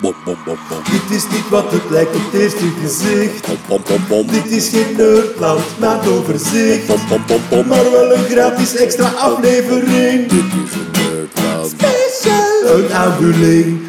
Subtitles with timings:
[0.00, 0.82] Bom, bom, bom, bom.
[0.90, 3.46] Dit is niet wat het lijkt op het eerste gezicht.
[3.46, 4.26] Bom, bom, bom, bom.
[4.26, 6.86] Dit is geen nerdland, maar overzicht.
[6.86, 7.66] Bom, bom, bom, bom.
[7.66, 10.28] Maar wel een gratis extra aflevering.
[10.28, 11.74] Dit is een nerdland.
[11.78, 12.78] Special.
[12.78, 13.80] Een aanvulling.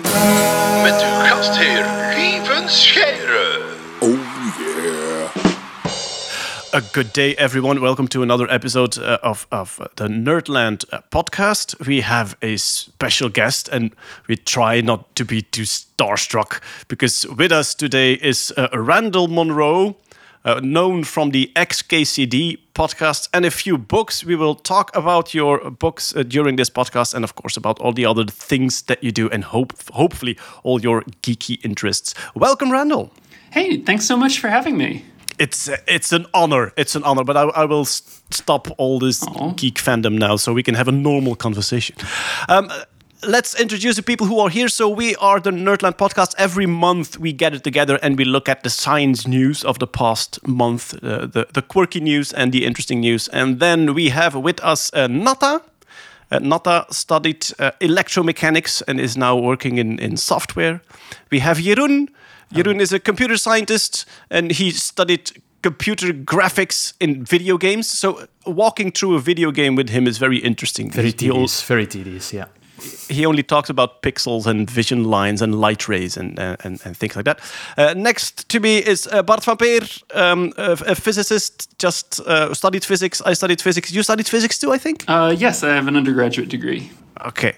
[6.73, 7.81] A good day, everyone.
[7.81, 11.85] Welcome to another episode uh, of, of uh, the Nerdland uh, podcast.
[11.85, 13.93] We have a special guest, and
[14.29, 19.97] we try not to be too starstruck because with us today is uh, Randall Munroe,
[20.45, 24.23] uh, known from the XKCD podcast and a few books.
[24.23, 27.91] We will talk about your books uh, during this podcast, and of course, about all
[27.91, 32.13] the other things that you do, and hope hopefully all your geeky interests.
[32.33, 33.11] Welcome, Randall.
[33.51, 35.03] Hey, thanks so much for having me.
[35.41, 36.71] It's it's an honor.
[36.75, 37.23] It's an honor.
[37.23, 39.53] But I, I will stop all this Aw.
[39.55, 41.95] geek fandom now, so we can have a normal conversation.
[42.47, 42.69] Um,
[43.23, 44.69] let's introduce the people who are here.
[44.69, 46.35] So we are the Nerdland podcast.
[46.37, 49.87] Every month we get it together and we look at the science news of the
[49.87, 54.35] past month, uh, the the quirky news and the interesting news, and then we have
[54.35, 55.61] with us uh, Natha.
[56.31, 60.79] Uh, Natha studied uh, electromechanics and is now working in, in software.
[61.31, 62.07] We have Jeroen.
[62.53, 65.31] Jeroen is a computer scientist and he studied
[65.61, 67.87] computer graphics in video games.
[67.87, 70.91] So walking through a video game with him is very interesting.
[70.91, 72.45] Very He al- tedious, very tedious, yeah.
[73.09, 76.97] he only talks about pixels and vision lines and light rays and uh, and, and
[76.97, 77.39] things like that.
[77.77, 79.81] Uh, next to me is uh, Bart van Peer,
[80.15, 83.21] um, a, a physicist, just uh, studied physics.
[83.31, 83.91] I studied physics.
[83.91, 85.03] You studied physics too, I think.
[85.07, 86.89] Uh, yes, I have an undergraduate degree.
[87.27, 87.53] Okay.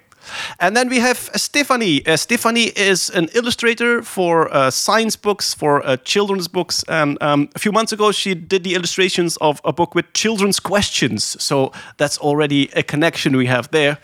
[0.60, 2.06] And then we have Stephanie.
[2.06, 6.84] Uh, Stephanie is an illustrator for uh, science books, for uh, children's books.
[6.88, 10.60] And um, a few months ago, she did the illustrations of a book with children's
[10.60, 11.42] questions.
[11.42, 13.98] So that's already a connection we have there.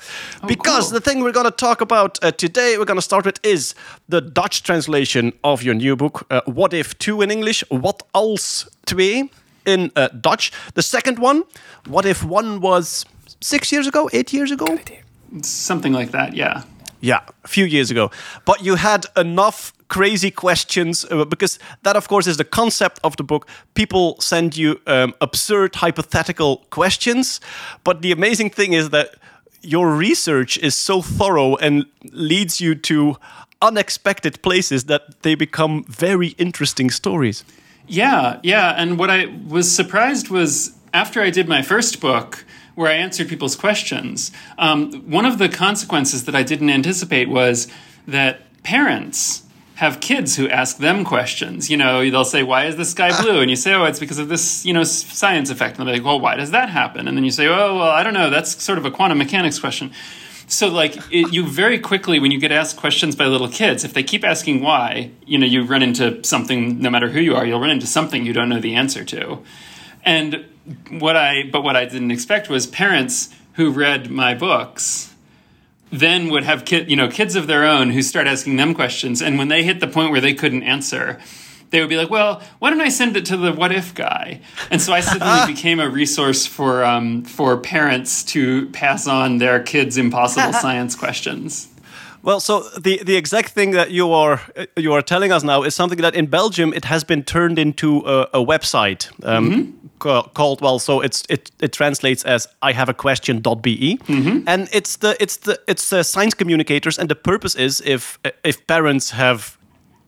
[0.48, 1.00] because cool.
[1.00, 3.76] the thing we're going to talk about uh, today, we're going to start with, is
[4.08, 8.68] the Dutch translation of your new book, uh, What If 2 in English, Wat als
[8.86, 9.30] 2
[9.66, 10.52] in uh, Dutch.
[10.74, 11.44] The second one,
[11.88, 13.06] What If 1 was
[13.42, 14.78] six years ago, eight years ago?
[15.42, 16.64] Something like that, yeah.
[17.02, 18.12] Yeah, a few years ago.
[18.46, 23.16] But you had enough crazy questions uh, because that, of course, is the concept of
[23.18, 23.48] the book.
[23.74, 27.40] People send you um, absurd hypothetical questions.
[27.84, 29.16] But the amazing thing is that
[29.62, 33.18] your research is so thorough and leads you to
[33.62, 37.44] unexpected places that they become very interesting stories.
[37.88, 38.76] Yeah, yeah.
[38.78, 42.46] And what I was surprised was after I did my first book,
[42.80, 47.68] where I answered people's questions, um, one of the consequences that I didn't anticipate was
[48.08, 49.44] that parents
[49.76, 51.70] have kids who ask them questions.
[51.70, 54.18] You know, they'll say, "Why is the sky blue?" And you say, "Oh, it's because
[54.18, 57.18] of this, you know, science effect." And they're like, "Well, why does that happen?" And
[57.18, 58.30] then you say, "Oh, well, I don't know.
[58.30, 59.92] That's sort of a quantum mechanics question."
[60.48, 63.94] So, like, it, you very quickly, when you get asked questions by little kids, if
[63.94, 66.80] they keep asking why, you know, you run into something.
[66.80, 69.40] No matter who you are, you'll run into something you don't know the answer to.
[70.06, 70.46] And
[70.90, 75.10] what I, but what I didn't expect was parents who read my books
[75.92, 79.22] then would have kid, you know, kids of their own who start asking them questions,
[79.22, 81.20] and when they hit the point where they couldn't answer.
[81.72, 84.42] They would be like, "Well, why don't I send it to the what if guy?"
[84.72, 89.62] And so I suddenly became a resource for um, for parents to pass on their
[89.62, 91.68] kids' impossible science questions.
[92.24, 95.64] Well, so the, the exact thing that you are uh, you are telling us now
[95.64, 100.24] is something that in Belgium it has been turned into a, a website um, ca-
[100.34, 104.00] called well, so it's it, it translates as I have a question.be,
[104.48, 108.66] and it's the it's the it's uh, science communicators, and the purpose is if if
[108.68, 109.58] parents have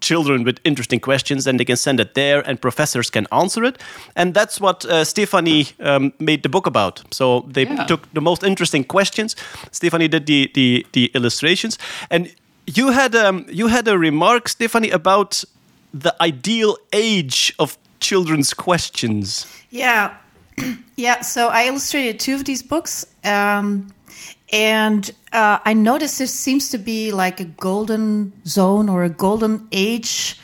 [0.01, 3.78] children with interesting questions, and they can send it there, and professors can answer it,
[4.16, 7.01] and that's what uh, Stephanie um, made the book about.
[7.12, 7.85] So they Yeah.
[7.88, 9.35] took the most interesting questions.
[9.72, 11.78] Stephanie did the the, the illustrations,
[12.09, 12.28] and
[12.78, 15.44] you had um, you had a remark, Stephanie, about
[16.01, 19.45] the ideal age of children's questions.
[19.69, 20.09] Yeah.
[20.97, 21.22] yeah.
[21.22, 23.06] So I illustrated two of these books.
[23.23, 23.88] Um,
[24.51, 29.68] and uh, I noticed there seems to be like a golden zone or a golden
[29.71, 30.38] age,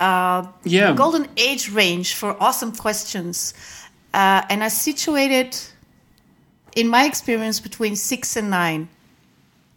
[0.00, 0.94] uh, Yeah.
[0.94, 3.54] golden age range for awesome questions.
[4.14, 5.56] Uh, and I situated,
[6.76, 8.88] in my experience, between six and nine.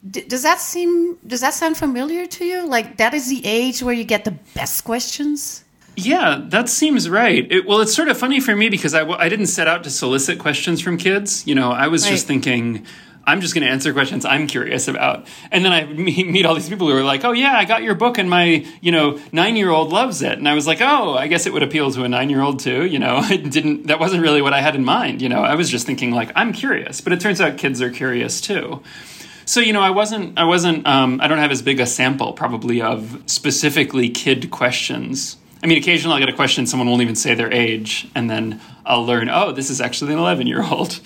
[0.09, 1.17] D- does that seem?
[1.25, 2.65] Does that sound familiar to you?
[2.67, 5.63] Like that is the age where you get the best questions.
[5.95, 7.51] Yeah, that seems right.
[7.51, 9.89] It, well, it's sort of funny for me because I, I didn't set out to
[9.89, 11.45] solicit questions from kids.
[11.47, 12.85] You know, I was just thinking,
[13.27, 15.27] I'm just going to answer questions I'm curious about.
[15.51, 17.93] And then I meet, all these people who are like, oh, yeah, I got your
[17.93, 20.37] book and my, you know, nine year old loves it.
[20.37, 22.61] And I was like, oh, I guess it would appeal to a nine year old
[22.61, 22.85] too.
[22.85, 25.21] You know, it didn't, that wasn't really what I had in mind.
[25.21, 27.01] You know, I was just thinking, like, I'm curious.
[27.01, 28.81] But it turns out kids are curious too.
[29.47, 32.33] So you know, I wasn't, I wasn't, um, I don't have as big a sample
[32.33, 35.37] probably of specifically kid questions.
[35.63, 38.59] I mean, occasionally I'll get a question, someone won't even say their age, and then
[38.85, 40.99] I'll learn, oh, this is actually an eleven-year-old.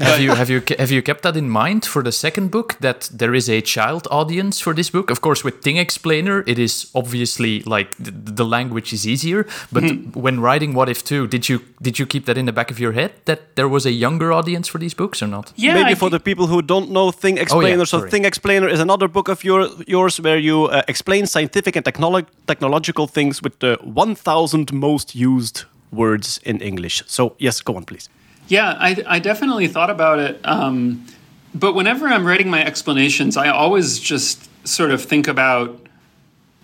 [0.00, 3.08] Have you have you have you kept that in mind for the second book that
[3.12, 5.10] there is a child audience for this book?
[5.10, 9.44] Of course, with Thing Explainer, it is obviously like the, the language is easier.
[9.72, 10.10] But Hmm.
[10.22, 12.78] when writing What If Two, did you did you keep that in the back of
[12.78, 15.52] your head that there was a younger audience for these books or not?
[15.56, 18.08] Yeah, Maybe I for the people who don't know Thing Explainer, Oh, yeah, so.
[18.08, 22.26] Thing Explainer is another book of your, yours where you uh, explain scientific and technolo-
[22.46, 27.02] technological things with the 1,000 most used words in English.
[27.06, 28.08] So, yes, go on, please.
[28.48, 30.40] Yeah, I, I definitely thought about it.
[30.42, 31.06] Um,
[31.54, 35.86] but whenever I'm writing my explanations, I always just sort of think about,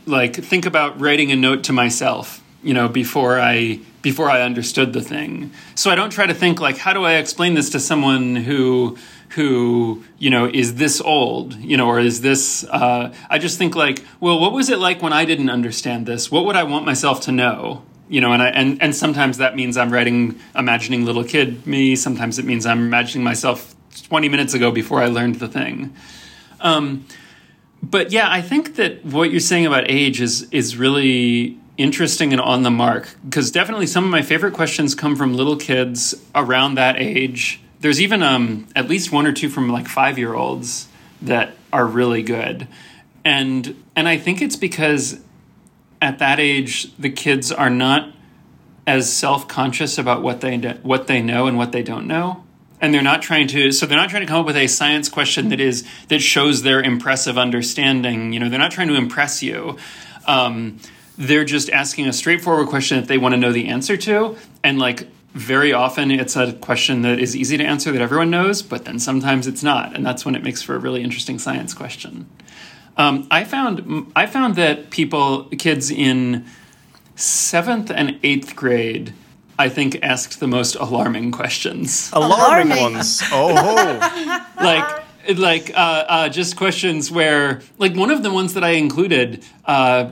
[0.06, 4.92] like, think about writing a note to myself, you know, before I before I understood
[4.92, 5.50] the thing.
[5.74, 8.98] So I don't try to think like, how do I explain this to someone who
[9.30, 12.64] who you know is this old, you know, or is this?
[12.64, 16.30] Uh, I just think like, well, what was it like when I didn't understand this?
[16.30, 17.82] What would I want myself to know?
[18.08, 21.96] You know and I, and and sometimes that means i'm writing imagining little kid me.
[21.96, 23.74] Sometimes it means i'm imagining myself
[24.08, 25.94] 20 minutes ago before i learned the thing.
[26.60, 27.06] Um,
[27.82, 32.40] but yeah i think that what you're saying about age is is really interesting and
[32.40, 36.76] on the mark because definitely some of my favorite questions come from little kids around
[36.76, 37.60] that age.
[37.80, 40.88] There's even um, at least one or two from like five year olds
[41.20, 42.68] that are really good.
[43.24, 45.20] And and i think it's because
[46.00, 48.10] at that age, the kids are not
[48.86, 52.44] as self-conscious about what they what they know and what they don't know,
[52.80, 53.72] and they're not trying to.
[53.72, 56.62] So they're not trying to come up with a science question that is that shows
[56.62, 58.32] their impressive understanding.
[58.32, 59.78] You know, they're not trying to impress you.
[60.26, 60.78] Um,
[61.16, 64.78] they're just asking a straightforward question that they want to know the answer to, and
[64.78, 68.84] like very often it's a question that is easy to answer that everyone knows, but
[68.84, 72.28] then sometimes it's not, and that's when it makes for a really interesting science question.
[72.96, 76.44] Um, I found I found that people, kids in
[77.16, 79.12] seventh and eighth grade,
[79.58, 82.10] I think asked the most alarming questions.
[82.12, 82.94] Alarming, Alarming.
[82.94, 83.22] ones.
[83.32, 85.04] Oh, like
[85.38, 90.10] like uh, uh, just questions where like one of the ones that I included, uh,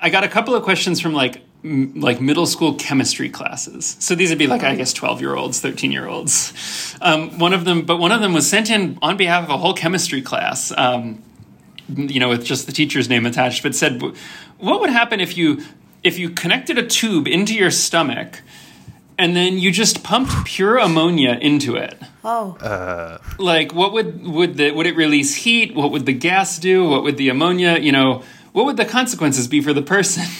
[0.00, 3.96] I got a couple of questions from like m- like middle school chemistry classes.
[4.00, 6.96] So these would be like I guess twelve year olds, thirteen year olds.
[7.00, 9.58] Um, one of them, but one of them was sent in on behalf of a
[9.58, 10.72] whole chemistry class.
[10.76, 11.22] Um,
[11.96, 14.02] you know, with just the teacher's name attached, but said,
[14.58, 15.62] "What would happen if you
[16.02, 18.40] if you connected a tube into your stomach?"
[19.18, 21.96] And then you just pumped pure ammonia into it?
[22.24, 23.18] Oh, uh.
[23.38, 25.74] like what would would the would it release heat?
[25.74, 26.88] What would the gas do?
[26.88, 28.22] What would the ammonia you know
[28.52, 30.24] what would the consequences be for the person?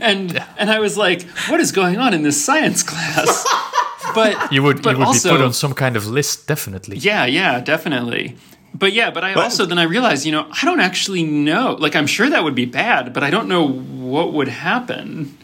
[0.00, 3.46] And and i was like what is going on in this science class?
[4.14, 6.96] But You would but you would also, be put on some kind of list, definitely.
[6.98, 8.36] yeah yeah definitely
[8.74, 11.76] but yeah but i also then i realized you know i don't actually know.
[11.78, 15.36] Like i'm sure that would be bad but i don't know what would happen.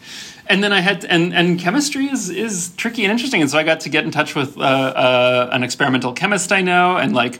[0.47, 3.63] And then I had and and chemistry is is tricky and interesting, and so I
[3.63, 7.39] got to get in touch with uh, uh, an experimental chemist I know, and like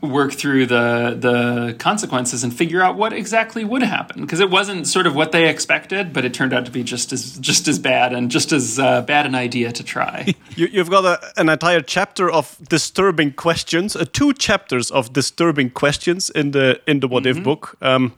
[0.00, 4.86] work through the the consequences and figure out what exactly would happen because it wasn't
[4.86, 7.78] sort of what they expected, but it turned out to be just as just as
[7.78, 10.34] bad and just as uh, bad an idea to try.
[10.56, 15.70] you, you've got a, an entire chapter of disturbing questions, uh, two chapters of disturbing
[15.70, 17.76] questions in the in the What If book.
[17.82, 18.14] Um,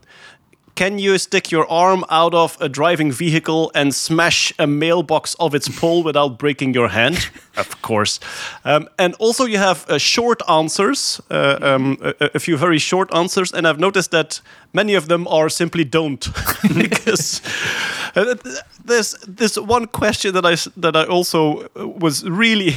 [0.75, 5.55] can you stick your arm out of a driving vehicle and smash a mailbox of
[5.55, 7.31] its pole without breaking your hand?
[7.57, 8.21] of course.
[8.65, 13.15] Um, and also, you have uh, short answers, uh, um, a, a few very short
[13.15, 14.41] answers, and I've noticed that
[14.73, 16.29] many of them are simply don't.
[16.75, 17.43] because
[18.15, 18.35] uh,
[18.85, 22.77] there's this one question that I that I also uh, was really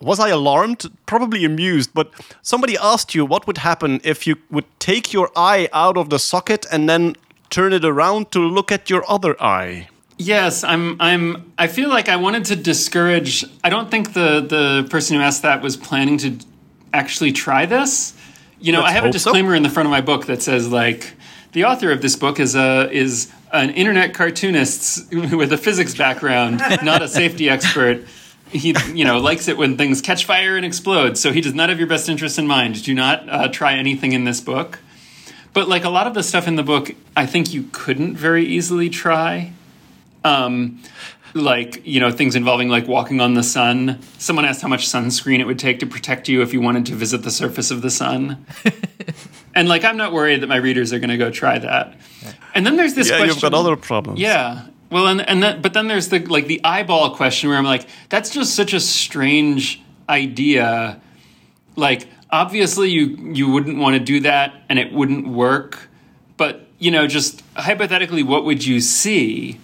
[0.00, 0.86] was I alarmed?
[1.06, 2.12] Probably amused, but
[2.42, 6.18] somebody asked you what would happen if you would take your eye out of the
[6.18, 7.16] socket and then
[7.50, 9.88] turn it around to look at your other eye.
[10.18, 11.00] Yes, I'm.
[11.00, 11.52] I'm.
[11.58, 13.44] I feel like I wanted to discourage.
[13.62, 16.38] I don't think the the person who asked that was planning to
[16.92, 18.14] actually try this.
[18.60, 19.30] You know, Let's I have a hope so.
[19.30, 21.14] disclaimer in the front of my book that says like
[21.52, 26.60] the author of this book is a is an internet cartoonist with a physics background,
[26.82, 28.04] not a safety expert.
[28.50, 31.18] He, you know, likes it when things catch fire and explode.
[31.18, 32.82] So he does not have your best interest in mind.
[32.82, 34.78] Do not uh, try anything in this book.
[35.52, 38.44] But like a lot of the stuff in the book, I think you couldn't very
[38.44, 39.52] easily try
[40.24, 40.80] um,
[41.34, 43.98] like you know things involving like walking on the sun.
[44.18, 46.94] Someone asked how much sunscreen it would take to protect you if you wanted to
[46.94, 48.44] visit the surface of the sun.
[49.54, 51.96] and like I'm not worried that my readers are going to go try that.
[52.54, 53.34] And then there's this Yeah, question.
[53.34, 54.20] you've got other problems.
[54.20, 54.66] Yeah.
[54.90, 57.86] Well, and and that, but then there's the like the eyeball question where I'm like,
[58.08, 61.00] that's just such a strange idea.
[61.76, 65.88] Like obviously you you wouldn't want to do that and it wouldn't work
[66.36, 69.58] but you know just hypothetically what would you see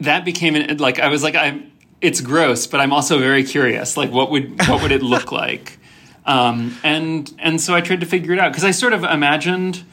[0.00, 1.70] that became an, like i was like I'm.
[2.00, 5.78] it's gross but i'm also very curious like what would what would it look like
[6.26, 9.84] um, and and so i tried to figure it out because i sort of imagined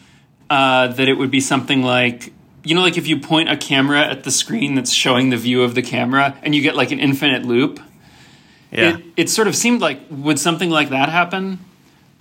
[0.50, 4.02] uh, that it would be something like you know like if you point a camera
[4.02, 7.00] at the screen that's showing the view of the camera and you get like an
[7.00, 7.80] infinite loop
[8.72, 8.98] Yeah.
[8.98, 11.60] it, it sort of seemed like would something like that happen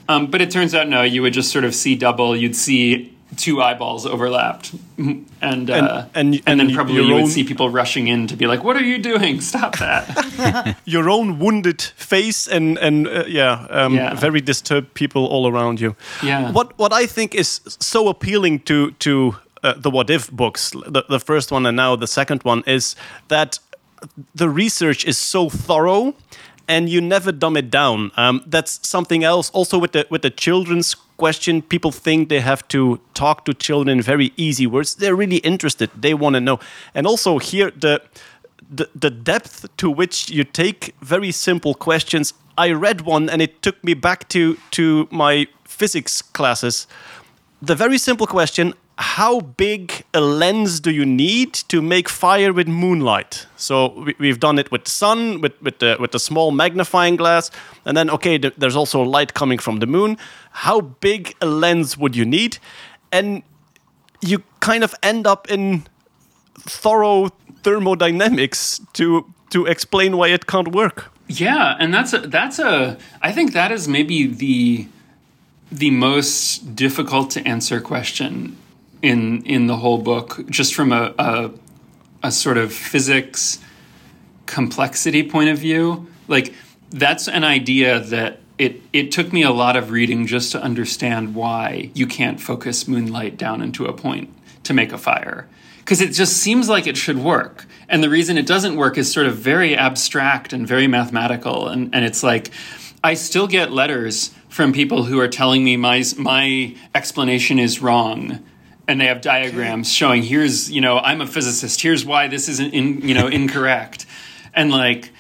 [0.08, 3.12] um, but it turns out no you would just sort of see double you'd see
[3.36, 7.70] two eyeballs overlapped and uh, And- and, and- then probably you would own- see people
[7.70, 12.48] rushing in to be like what are you doing stop that your own wounded face
[12.48, 14.14] and and uh, yeah, um, Yeah.
[14.20, 15.94] very disturbed people all around you.
[16.22, 16.50] Yeah.
[16.52, 21.04] What what I think is so appealing to to uh, the What If books, the,
[21.08, 22.96] the first one and now the second one, is
[23.28, 23.58] that
[24.34, 26.14] the research is so thorough.
[26.68, 28.12] And you never dumb it down.
[28.16, 29.50] Um, that's something else.
[29.50, 33.98] Also, with the with the children's question, people think they have to talk to children
[33.98, 34.94] in very easy words.
[34.94, 35.90] They're really interested.
[36.00, 36.60] They want to know.
[36.94, 38.00] And also here, the
[38.70, 42.34] the, the depth to which you take very simple questions.
[42.56, 46.86] I read one and it took me back to, to my physics classes.
[47.60, 52.68] The very simple question How big a lens do you need to make fire with
[52.68, 53.46] moonlight?
[53.56, 57.16] So we, we've done it with the sun, with, with, the, with the small magnifying
[57.16, 57.50] glass.
[57.86, 60.18] And then, okay, th- there's also light coming from the moon.
[60.50, 62.58] How big a lens would you need?
[63.10, 63.42] And
[64.20, 65.84] you kind of end up in
[66.58, 67.30] thorough
[67.62, 71.10] thermodynamics to to explain why it can't work.
[71.26, 74.88] Yeah, and that's a, that's a I think that is maybe the
[75.72, 78.56] the most difficult to answer question
[79.02, 81.50] in in the whole book, just from a a,
[82.22, 83.58] a sort of physics
[84.46, 86.08] complexity point of view.
[86.28, 86.54] Like
[86.90, 91.34] that's an idea that it it took me a lot of reading just to understand
[91.34, 94.32] why you can't focus moonlight down into a point
[94.64, 95.48] to make a fire.
[95.78, 97.66] Because it just seems like it should work.
[97.88, 101.66] And the reason it doesn't work is sort of very abstract and very mathematical.
[101.68, 102.50] And, and it's like
[103.02, 108.44] i still get letters from people who are telling me my my explanation is wrong
[108.90, 112.74] and they have diagrams showing here's you know i'm a physicist here's why this isn't
[112.74, 114.06] in, you know incorrect.
[114.52, 115.10] And like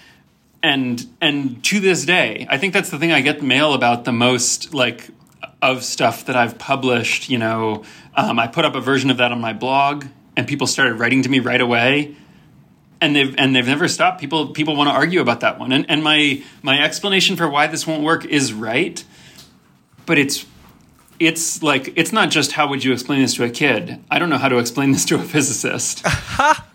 [0.62, 4.12] and and to this day i think that's the thing i get mail about the
[4.12, 5.08] most like
[5.62, 7.84] of stuff that i've published you know
[8.16, 10.04] um, i put up a version of that on my blog
[10.36, 12.16] and people started writing to me right away.
[13.02, 14.20] And they've and they've never stopped.
[14.20, 15.72] People people want to argue about that one.
[15.72, 19.02] And and my my explanation for why this won't work is right
[20.10, 20.44] but it's
[21.20, 24.30] it's like it's not just how would you explain this to a kid i don't
[24.30, 26.04] know how to explain this to a physicist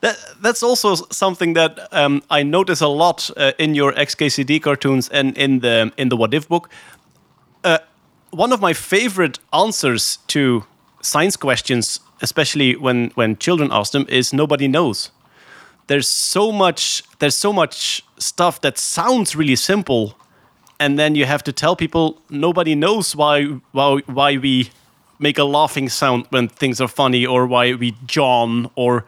[0.00, 5.08] That that's also something that um, I notice a lot uh, in your XKCD cartoons
[5.10, 6.70] and in the in the What If book.
[7.62, 7.78] Uh,
[8.30, 10.64] one of my favorite answers to
[11.02, 15.10] science questions, especially when when children ask them, is nobody knows.
[15.86, 20.14] There's so much there's so much stuff that sounds really simple,
[20.80, 24.70] and then you have to tell people nobody knows why why why we
[25.18, 29.04] make a laughing sound when things are funny or why we yawn or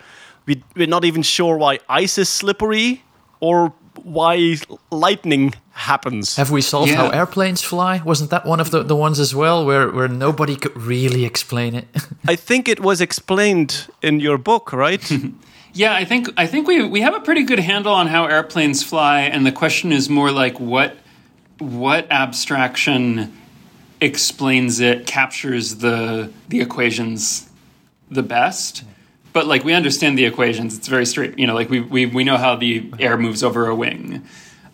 [0.47, 3.03] we, we're not even sure why ice is slippery
[3.41, 4.57] or why
[4.91, 6.37] lightning happens.
[6.37, 8.03] Have we solved how airplanes fly?
[8.05, 11.75] Wasn't that one of the, the ones as well where, where nobody could really explain
[11.75, 11.87] it?
[12.27, 15.11] I think it was explained in your book, right?
[15.75, 18.83] Yeah, I think I think we we have a pretty good handle on how airplanes
[18.83, 20.95] fly, and the question is more like what
[21.63, 23.33] what abstraction
[24.01, 27.49] explains it, captures the the equations
[28.11, 28.85] the best.
[29.33, 31.39] But like we understand the equations, it's very straight.
[31.39, 34.23] You know, like we we, we know how the air moves over a wing.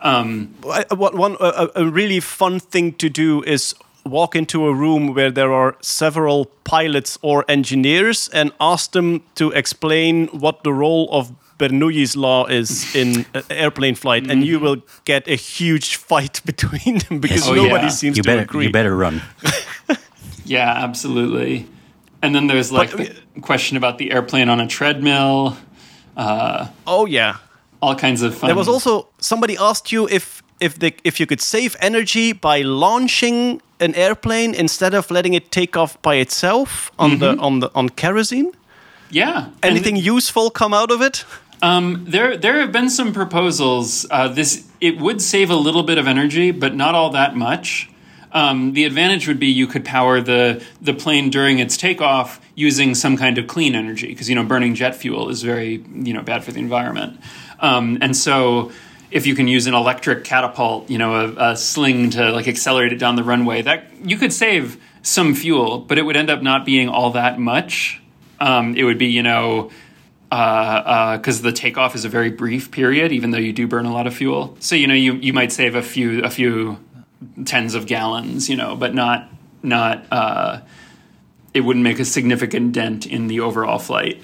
[0.01, 5.13] Um, what one a, a really fun thing to do is walk into a room
[5.13, 11.09] where there are several pilots or engineers and ask them to explain what the role
[11.11, 14.65] of Bernoulli's law is in uh, airplane flight, and you mm-hmm.
[14.65, 17.89] will get a huge fight between them because Oh, nobody yeah.
[17.89, 18.65] seems You to better, agree.
[18.65, 19.21] you better run.
[20.45, 21.67] yeah, absolutely.
[22.21, 25.57] And then there's like But- uh, the question about the airplane on a treadmill.
[26.17, 27.35] Uh, oh yeah,
[27.81, 28.47] All kinds of fun.
[28.49, 32.61] There was also somebody asked you if if the if you could save energy by
[32.63, 37.43] launching an airplane instead of letting it take off by itself on the mm-hmm.
[37.45, 38.51] on the on kerosene.
[39.11, 39.45] yeah.
[39.63, 41.25] And Anything useful come out of it?
[41.61, 44.05] Um, there, there have been some proposals.
[44.09, 47.89] Uh, this it would save a little bit of energy, but not all that much.
[48.31, 52.95] Um, the advantage would be you could power the the plane during its takeoff using
[52.95, 56.21] some kind of clean energy because you know burning jet fuel is very you know
[56.21, 57.19] bad for the environment,
[57.59, 58.71] um, and so
[59.11, 62.93] if you can use an electric catapult, you know, a, a sling to like accelerate
[62.93, 66.41] it down the runway, that you could save some fuel, but it would end up
[66.41, 68.01] not being all that much.
[68.39, 69.71] Um, it would be, you know,
[70.29, 74.07] because the takeoff is a very brief period, even though you do burn a lot
[74.07, 74.55] of fuel.
[74.59, 76.77] So you know, you you might save a few a few
[77.45, 79.29] tens of gallons, you know, but not
[79.63, 80.05] not.
[80.11, 80.61] Uh,
[81.51, 84.21] it wouldn't make a significant dent in the overall flight.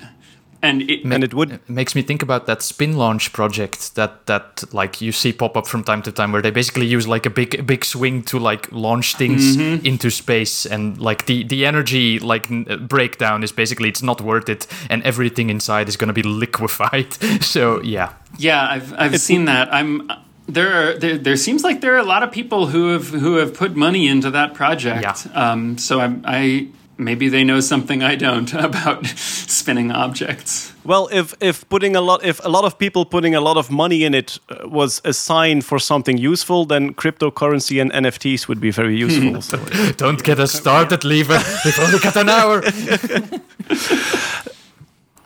[0.66, 4.64] And it, and it would It makes me think about that SpinLaunch project that that
[4.74, 7.30] like you see pop up from time to time where they basically use like a
[7.30, 9.56] big big swing to like launch things
[9.86, 14.50] into space and like the the energy like n- breakdown is basically it's not worth
[14.50, 19.46] it and everything inside is going to be liquefied so yeah Yeah, I've I've seen
[19.46, 19.74] that.
[19.74, 20.10] I'm
[20.48, 23.38] there are there, there seems like there are a lot of people who have who
[23.38, 25.02] have put money into that project.
[25.02, 25.52] Yeah.
[25.52, 30.74] Um, so I'm, I maybe they know something I don't about spinning objects.
[30.84, 33.70] Well, if if putting a lot if a lot of people putting a lot of
[33.70, 38.60] money in it uh, was a sign for something useful, then cryptocurrency and NFTs would
[38.60, 39.42] be very useful.
[39.50, 39.58] so,
[39.98, 42.62] don't get us started Lieven we've only got an hour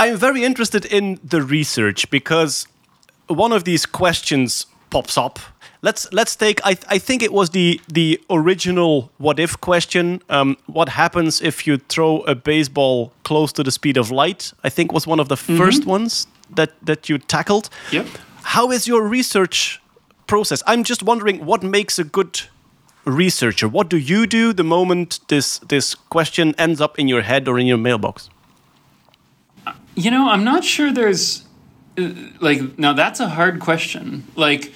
[0.01, 2.67] I'm very interested in the research because
[3.27, 5.39] one of these questions pops up.
[5.81, 6.59] Let's let's take.
[6.65, 10.21] I I think it was the the original what if question.
[10.29, 14.53] Um, what happens if you throw a baseball close to the speed of light?
[14.63, 17.69] I think was one of the first ones that that you tackled.
[17.91, 18.07] Yep.
[18.43, 19.81] How is your research
[20.27, 20.63] process?
[20.67, 22.41] I'm just wondering what makes a good
[23.05, 23.67] researcher.
[23.67, 27.59] What do you do the moment this this question ends up in your head or
[27.59, 28.29] in your mailbox?
[29.95, 31.45] You know, I'm not sure there's
[31.98, 34.24] uh, like now that's a hard question.
[34.36, 34.74] Like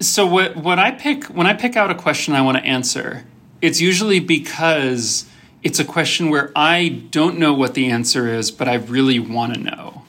[0.00, 3.24] so what what I pick when I pick out a question I want to answer,
[3.60, 5.26] it's usually because
[5.62, 9.54] it's a question where I don't know what the answer is, but I really want
[9.54, 10.02] to know.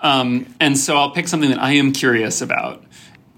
[0.00, 2.84] Um, and so I'll pick something that I am curious about.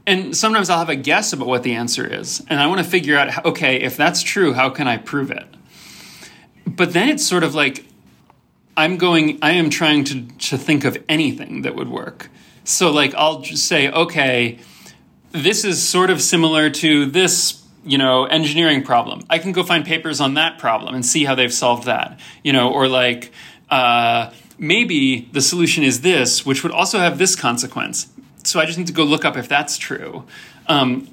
[0.07, 2.45] And sometimes I'll have a guess about what the answer is.
[2.49, 5.47] And I want to figure out, okay, if that's true, how can I prove it?
[6.67, 7.87] But then it's sort of like
[8.77, 12.29] I'm going, I am trying to, to think of anything that would work.
[12.65, 14.59] So, like, I'll just say, okay,
[15.35, 19.25] this is sort of similar to this, you know, engineering problem.
[19.29, 22.53] I can go find papers on that problem and see how they've solved that, you
[22.53, 23.33] know, or like,
[23.69, 28.07] uh, maybe the solution is this, which would also have this consequence.
[28.45, 30.25] So I just need to go look up if that's true.
[30.69, 31.09] Um,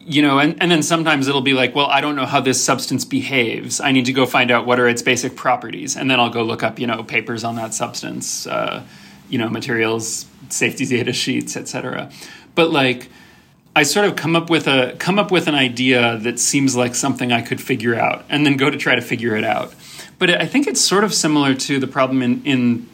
[0.00, 2.62] you know, and, and then sometimes it'll be like, well, I don't know how this
[2.62, 3.80] substance behaves.
[3.80, 5.96] I need to go find out what are its basic properties.
[5.96, 8.84] And then I'll go look up, you know, papers on that substance, uh,
[9.30, 12.10] you know, materials, safety data sheets, etc.
[12.54, 13.08] But like,
[13.74, 16.94] I sort of come up with a come up with an idea that seems like
[16.94, 19.74] something I could figure out, and then go to try to figure it out.
[20.18, 22.88] But I think it's sort of similar to the problem in in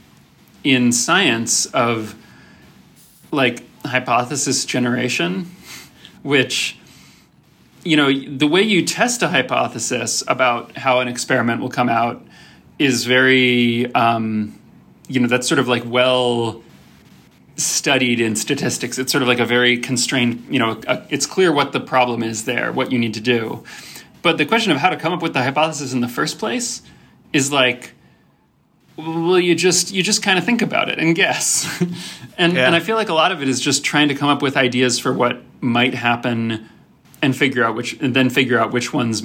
[0.63, 2.15] in science of
[3.33, 5.51] like hypothesis generation,
[6.23, 6.79] which
[7.83, 12.25] you know the way you test a hypothesis about how an experiment will come out
[12.79, 14.57] is very um,
[15.09, 16.63] you know that's sort of like well
[17.59, 18.99] studied in statistics.
[18.99, 22.23] It's sort of like a very constrained, you know, a, it's clear what the problem
[22.23, 23.65] is there, what you need to do.
[24.23, 26.83] But the question of how to come up with the hypothesis in the first place
[27.33, 27.93] is like,
[28.97, 31.67] well, you just you just kind of think about it and guess,
[32.39, 32.67] and Yeah.
[32.67, 34.57] and I feel like a lot of it is just trying to come up with
[34.57, 36.69] ideas for what might happen,
[37.23, 39.23] and figure out which, and then figure out which ones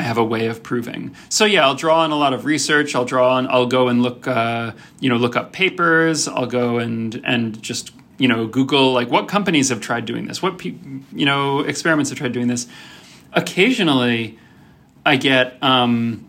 [0.00, 1.14] I have a way of proving.
[1.28, 2.94] So yeah, I'll draw on a lot of research.
[2.94, 3.46] I'll draw on.
[3.48, 6.26] I'll go and look, uh, you know, look up papers.
[6.26, 10.40] I'll go and and just you know Google like what companies have tried doing this.
[10.40, 10.74] What pe-
[11.12, 12.66] you know experiments have tried doing this.
[13.34, 14.38] Occasionally,
[15.04, 16.26] I get um,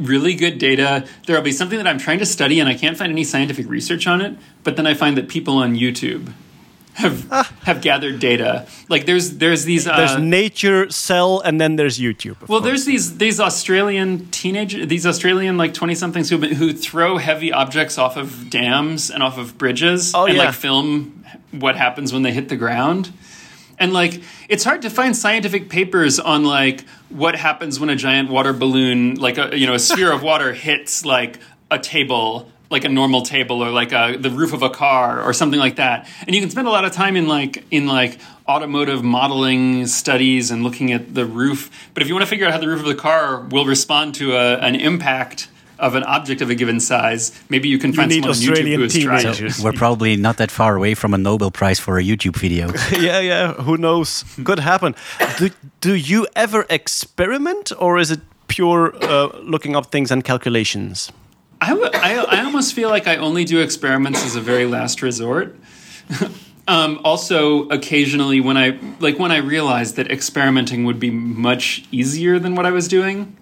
[0.00, 1.06] really good data.
[1.26, 3.68] There will be something that I'm trying to study and I can't find any scientific
[3.68, 4.36] research on it.
[4.64, 6.32] But then I find that people on YouTube
[6.94, 7.30] have
[7.64, 8.66] have gathered data.
[8.88, 12.36] Like there's there's these uh, There's Nature, Cell, and then there's YouTube.
[12.40, 12.64] well, course.
[12.64, 17.96] there's these these Australian teenage these Australian like twenty somethings who who throw heavy objects
[17.98, 20.44] off of dams and off of bridges Oh, and yeah.
[20.44, 23.10] like film what happens when they hit the ground.
[23.78, 28.28] And like it's hard to find scientific papers on like what happens when a giant
[28.28, 31.38] water balloon like a you know a sphere of water hits like
[31.70, 35.32] a table like a normal table or like a, the roof of a car or
[35.32, 36.08] something like that.
[36.26, 40.50] And you can spend a lot of time in like in like automotive modeling studies
[40.50, 41.70] and looking at the roof.
[41.94, 44.14] But if you want to figure out how the roof of the car will respond
[44.16, 48.08] to a, an impact of an object of a given size, maybe you can find
[48.08, 49.64] need someone on YouTube Australian who has tried it.
[49.64, 52.68] We're probably not that far away from a Nobel Prize for a YouTube video.
[53.00, 53.52] yeah, yeah.
[53.54, 54.24] Who knows?
[54.44, 54.94] Could happen.
[55.38, 61.10] Do, do you ever experiment, or is it pure uh, looking up things and calculations?
[61.62, 65.02] I, w- I, I almost feel like I only do experiments as a very last
[65.02, 65.56] resort.
[66.68, 72.38] Um, also, occasionally, when I like when I realized that experimenting would be much easier
[72.38, 73.36] than what I was doing.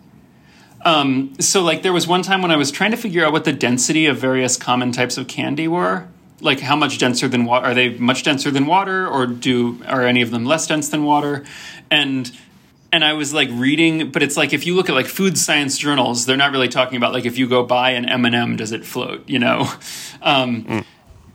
[0.86, 3.44] Um, so, like, there was one time when I was trying to figure out what
[3.44, 6.08] the density of various common types of candy were.
[6.40, 7.66] Like, how much denser than water?
[7.66, 11.04] Are they much denser than water, or do are any of them less dense than
[11.04, 11.44] water?
[11.90, 12.32] And
[12.92, 15.78] and I was like reading, but it's like if you look at like food science
[15.78, 18.56] journals, they're not really talking about like if you go buy an M and m
[18.56, 19.28] does it float?
[19.28, 19.70] You know,
[20.22, 20.84] um,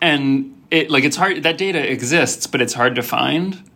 [0.01, 1.43] and it like it's hard.
[1.43, 3.69] That data exists, but it's hard to find.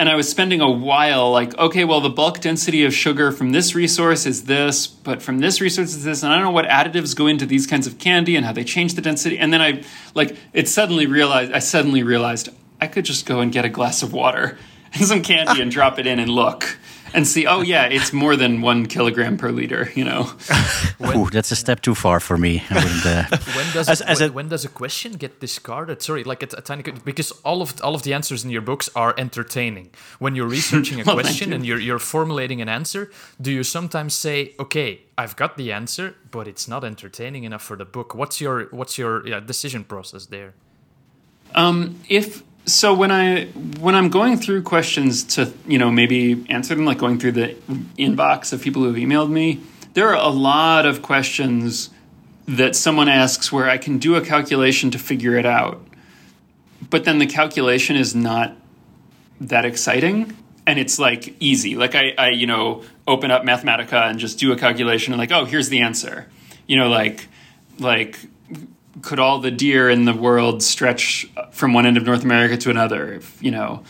[0.00, 3.52] And I was spending a while like, okay, well, the bulk density of sugar from
[3.52, 6.64] this resource is this, but from this resource is this, and I don't know what
[6.64, 9.38] additives go into these kinds of candy and how they change the density.
[9.38, 12.48] And then I like it suddenly realized I suddenly realized
[12.80, 14.58] I could just go and get a glass of water
[14.94, 16.78] and some candy and drop it in and look
[17.14, 19.90] and see, oh yeah, it's more than one kilogram per liter.
[19.94, 20.30] You know,
[21.16, 22.62] Ooh, that's a step too far for me.
[22.70, 23.24] I wouldn't, uh,
[23.56, 26.02] when does As- it, as when, a- when does a question get discarded?
[26.02, 28.88] Sorry, like a, a tiny because all of all of the answers in your books
[28.94, 29.90] are entertaining.
[30.18, 31.54] When you're researching a Well, question you.
[31.56, 36.14] and you're you're formulating an answer, do you sometimes say, "Okay, I've got the answer,
[36.30, 38.14] but it's not entertaining enough for the book"?
[38.14, 40.54] What's your what's your yeah, decision process there?
[42.08, 43.46] if so when i
[43.80, 47.54] when i'm going through questions to you know maybe answer them like going through the
[47.98, 49.60] inbox of people who've emailed me
[49.94, 51.90] there are a lot of questions
[52.46, 55.80] that someone asks where i can do a calculation to figure it out.
[56.90, 58.56] But then the calculation is not
[59.40, 61.76] that exciting and it's like easy.
[61.76, 65.32] Like i, I you know open up mathematica and just do a calculation and like
[65.32, 66.28] oh here's the answer.
[66.66, 67.28] You know like
[67.78, 68.18] like
[69.00, 72.70] could all the deer in the world stretch from one end of North America to
[72.70, 73.14] another?
[73.14, 73.84] If, you know,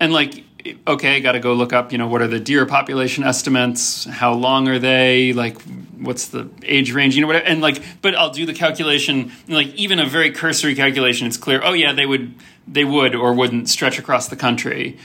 [0.00, 0.44] and like,
[0.86, 1.92] okay, got to go look up.
[1.92, 4.04] You know, what are the deer population estimates?
[4.04, 5.32] How long are they?
[5.32, 5.60] Like,
[5.98, 7.14] what's the age range?
[7.14, 7.46] You know, whatever.
[7.46, 9.32] And like, but I'll do the calculation.
[9.46, 11.60] Like, even a very cursory calculation, it's clear.
[11.62, 12.34] Oh yeah, they would,
[12.66, 14.98] they would or wouldn't stretch across the country.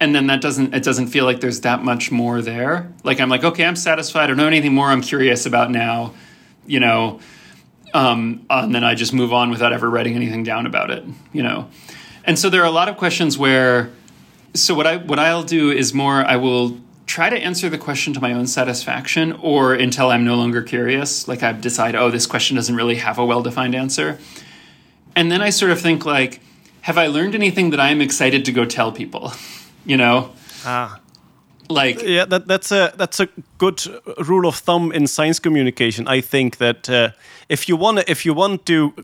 [0.00, 0.74] And then that doesn't.
[0.74, 2.92] It doesn't feel like there's that much more there.
[3.02, 4.24] Like I'm like, okay, I'm satisfied.
[4.24, 4.86] I don't know anything more.
[4.86, 6.14] I'm curious about now.
[6.66, 7.20] You know,
[7.94, 11.42] um, and then I just move on without ever writing anything down about it, you
[11.42, 11.68] know.
[12.24, 13.90] And so there are a lot of questions where,
[14.54, 18.12] so what I what I'll do is more I will try to answer the question
[18.12, 22.26] to my own satisfaction, or until I'm no longer curious, like I decide, oh, this
[22.26, 24.18] question doesn't really have a well defined answer,
[25.16, 26.40] and then I sort of think like,
[26.82, 29.32] have I learned anything that I am excited to go tell people,
[29.86, 30.32] you know?
[30.64, 31.00] Ah.
[31.70, 33.28] Like yeah, that, that's a that's a
[33.58, 33.82] good
[34.26, 36.08] rule of thumb in science communication.
[36.08, 37.10] I think that uh,
[37.48, 38.94] if you want if you want to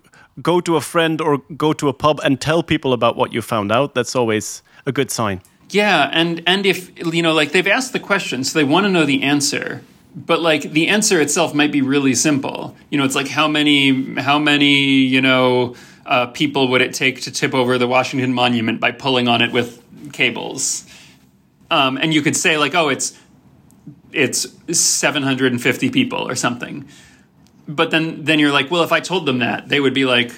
[0.40, 3.42] go to a friend or go to a pub and tell people about what you
[3.42, 5.42] found out, that's always a good sign.
[5.70, 8.90] Yeah, and and if you know, like they've asked the question, so they want to
[8.90, 9.82] know the answer.
[10.14, 12.76] But like the answer itself might be really simple.
[12.90, 15.74] You know, it's like how many how many you know
[16.06, 19.52] uh, people would it take to tip over the Washington Monument by pulling on it
[19.52, 20.86] with cables?
[21.70, 23.18] Um, and you could say like, oh, it's
[24.12, 24.46] it's
[24.78, 26.86] seven hundred and fifty people or something.
[27.66, 30.32] But then then you're like, well, if I told them that, they would be like,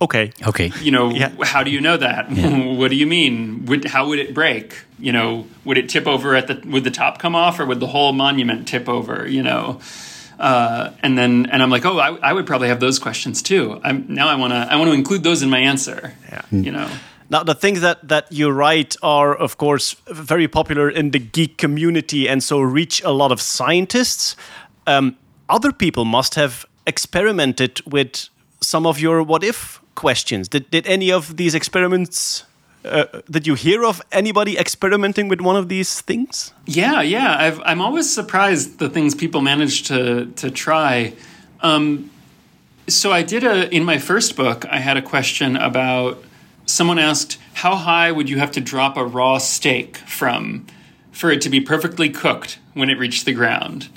[0.00, 0.30] Okay.
[0.46, 0.70] okay.
[0.82, 1.30] you know, Yeah.
[1.42, 2.30] how do you know that?
[2.76, 3.64] what do you mean?
[3.66, 4.84] Would, how would it break?
[4.98, 6.60] You know, would it tip over at the?
[6.68, 9.26] Would the top come off, or would the whole monument tip over?
[9.26, 9.80] You know,
[10.38, 13.80] uh, and then and I'm like, oh, I, I would probably have those questions too.
[13.82, 16.12] I'm now I want to I want to include those in my answer.
[16.28, 16.42] Yeah.
[16.50, 16.90] You know.
[17.28, 21.58] Now, the things that, that you write are, of course, very popular in the geek
[21.58, 24.36] community and so reach a lot of scientists.
[24.86, 25.16] Um,
[25.48, 28.28] other people must have experimented with
[28.60, 30.48] some of your what if questions.
[30.48, 32.44] Did, did any of these experiments,
[32.84, 36.52] uh, did you hear of anybody experimenting with one of these things?
[36.66, 37.36] Yeah, yeah.
[37.38, 41.14] I've, I'm always surprised the things people manage to to try.
[41.60, 42.10] Um,
[42.88, 44.64] so I did a in my first book.
[44.66, 46.22] I had a question about
[46.66, 50.66] someone asked how high would you have to drop a raw steak from
[51.12, 53.88] for it to be perfectly cooked when it reached the ground.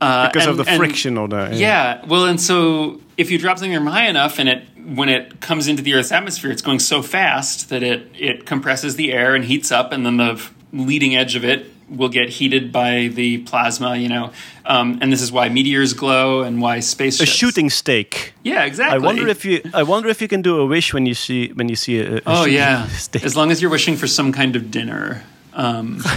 [0.00, 1.50] Uh, Because of the and- friction or the.
[1.52, 2.04] yeah.
[2.06, 4.62] Well, and so if you drop something high enough, and it
[4.94, 8.96] when it comes into the Earth's atmosphere, it's going so fast that it it compresses
[8.96, 10.40] the air and heats up, and then the
[10.72, 13.96] leading edge of it will get heated by the plasma.
[13.96, 14.32] You know,
[14.64, 18.32] um, and this is why meteors glow and why space A shooting steak.
[18.42, 18.94] Yeah, exactly.
[18.94, 19.60] I wonder if you.
[19.74, 22.16] I wonder if you can do a wish when you see when you see a.
[22.16, 23.24] a Oh shooting yeah, steak.
[23.24, 25.22] as long as you're wishing for some kind of dinner.
[25.52, 26.00] Um,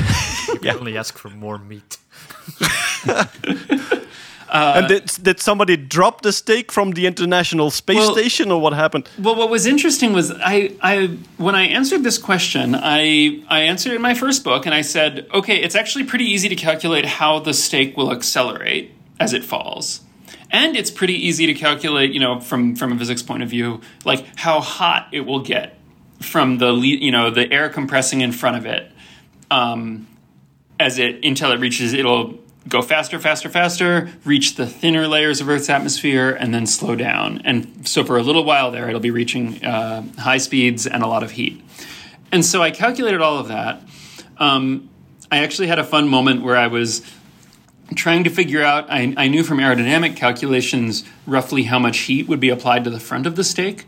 [0.53, 1.97] You can only ask for more meat.
[4.53, 8.73] and did, did somebody drop the steak from the International Space Well- Station, or what
[8.73, 9.09] happened?
[9.19, 13.93] Well, what was interesting was I, I when I answered this question, I I answered
[13.93, 17.05] it in my first book, and I said, okay, it's actually pretty easy to calculate
[17.05, 20.01] how the steak will accelerate as it falls,
[20.51, 23.81] and it's pretty easy to calculate, you know, from from a physics point of view,
[24.05, 25.77] like how hot it will get
[26.23, 28.91] from the you know the air compressing in front of it
[29.51, 30.07] um,
[30.79, 35.49] as it until it reaches it'll go faster faster faster reach the thinner layers of
[35.49, 37.41] earth's atmosphere and then slow down.
[37.43, 41.07] And so for a little while there it'll be reaching uh, high speeds and a
[41.07, 41.63] lot of heat.
[42.31, 43.81] And so i calculated all of that.
[44.37, 44.89] Um,
[45.31, 47.01] i actually had a fun moment where i was
[47.95, 52.39] trying to figure out I, I knew from aerodynamic calculations roughly how much heat would
[52.39, 53.85] be applied to the front of the steak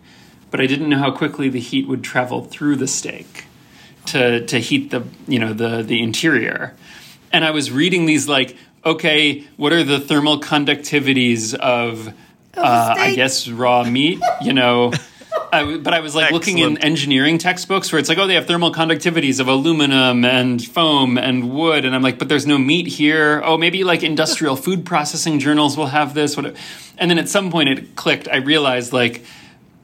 [0.51, 3.45] but i didn't know how quickly the heat would travel through the steak
[4.05, 6.75] to to heat the you know the the interior.
[7.31, 12.07] And i was reading these like okay what are the thermal conductivities of
[12.55, 14.91] uh, i guess raw meat you know
[15.51, 18.35] I w but I was like looking in engineering textbooks where it's like, oh, they
[18.35, 22.57] have thermal conductivities of aluminum and foam and wood, and I'm like, but there's no
[22.57, 23.41] meat here.
[23.43, 26.35] Oh, maybe like industrial food processing journals will have this.
[26.35, 26.55] What?
[26.97, 28.27] And then at some point it clicked.
[28.27, 29.23] I realized like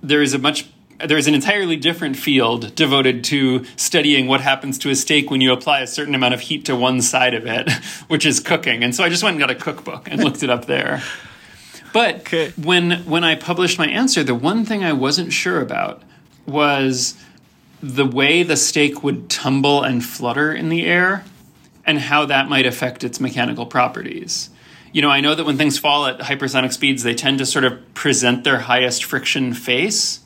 [0.02, 0.68] there is a much
[1.08, 5.42] there is an entirely different field devoted to studying what happens to a steak when
[5.42, 7.72] you apply a certain amount of heat to one side of it,
[8.08, 8.84] which is cooking.
[8.84, 11.02] And so I just went and got a cookbook and looked it up there.
[11.94, 12.52] But Okay.
[12.62, 16.04] when when I published my answer, the one thing I wasn't sure about
[16.46, 17.16] was
[17.84, 21.26] the way the steak would tumble and flutter in the air
[21.86, 24.50] and how that might affect its mechanical properties.
[24.94, 27.66] You know, I know that when things fall at hypersonic speeds, they tend to sort
[27.66, 30.20] of present their highest friction face.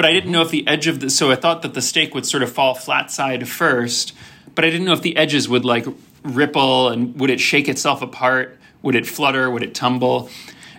[0.00, 2.14] But I didn't know if the edge of the so I thought that the steak
[2.14, 4.14] would sort of fall flat side first,
[4.54, 5.84] but I didn't know if the edges would like
[6.22, 8.58] ripple and would it shake itself apart?
[8.80, 9.50] Would it flutter?
[9.50, 10.30] Would it tumble?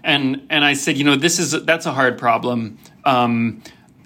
[0.04, 2.80] And and I said, you know, this is that's a hard problem.
[3.06, 3.62] Um,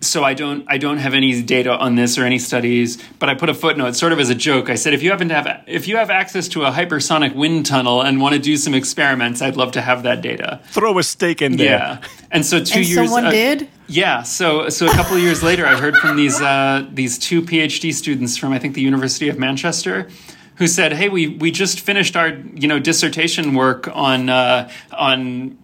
[0.06, 3.36] so I don't I don't have any data on this or any studies, but I
[3.36, 4.70] put a footnote sort of as a joke.
[4.70, 7.66] I said if you happen to have if you have access to a hypersonic wind
[7.66, 10.62] tunnel and want to do some experiments, I'd love to have that data.
[10.68, 11.68] Throw a steak in there.
[11.68, 12.02] Yeah.
[12.32, 13.70] And so two And years someone uh, did?
[13.88, 17.42] Yeah, so so a couple of years later I heard from these uh, these two
[17.42, 20.08] PhD students from I think the University of Manchester
[20.56, 25.58] who said, "Hey, we we just finished our, you know, dissertation work on uh, on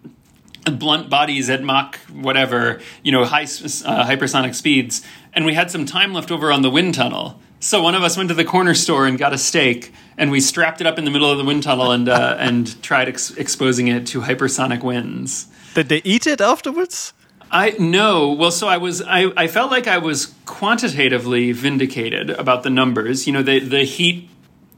[0.70, 5.86] blunt bodies at Mach whatever, you know, high uh, hypersonic speeds, and we had some
[5.86, 7.40] time left over on the wind tunnel.
[7.58, 10.40] So one of us went to the corner store and got a steak, and we
[10.40, 13.30] strapped it up in the middle of the wind tunnel and uh, and tried ex-
[13.36, 15.46] exposing it to hypersonic winds.
[15.74, 17.12] Did they eat it afterwards?
[17.50, 18.32] I no.
[18.32, 19.02] Well, so I was.
[19.02, 23.26] I, I felt like I was quantitatively vindicated about the numbers.
[23.26, 24.28] You know, the the heat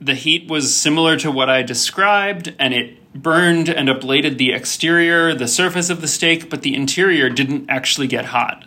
[0.00, 5.34] the heat was similar to what I described, and it burned and ablated the exterior,
[5.34, 8.64] the surface of the steak, but the interior didn't actually get hot.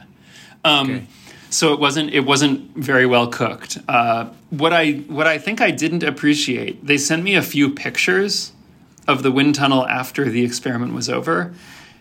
[0.64, 1.08] Um,
[1.50, 3.78] So it wasn't it wasn't very well cooked.
[3.88, 6.86] Uh, what I what I think I didn't appreciate.
[6.86, 8.52] They sent me a few pictures
[9.08, 11.54] of the wind tunnel after the experiment was over,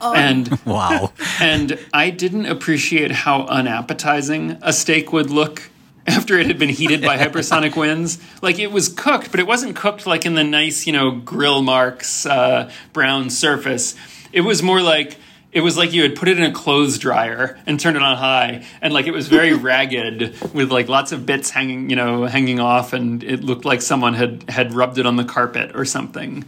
[0.03, 1.13] and Wow.
[1.41, 5.71] and I didn't appreciate how unappetizing a steak would look
[6.07, 8.19] after it had been heated by hypersonic winds.
[8.43, 11.63] Like it was cooked, but it wasn't cooked like in the nice, you know, grill
[11.63, 13.95] marks uh, brown surface.
[14.33, 15.17] It was more like
[15.53, 18.17] it was like you had put it in a clothes dryer and turned it on
[18.17, 22.25] high, and like it was very ragged with like lots of bits hanging, you know,
[22.25, 25.85] hanging off, and it looked like someone had had rubbed it on the carpet or
[25.85, 26.45] something.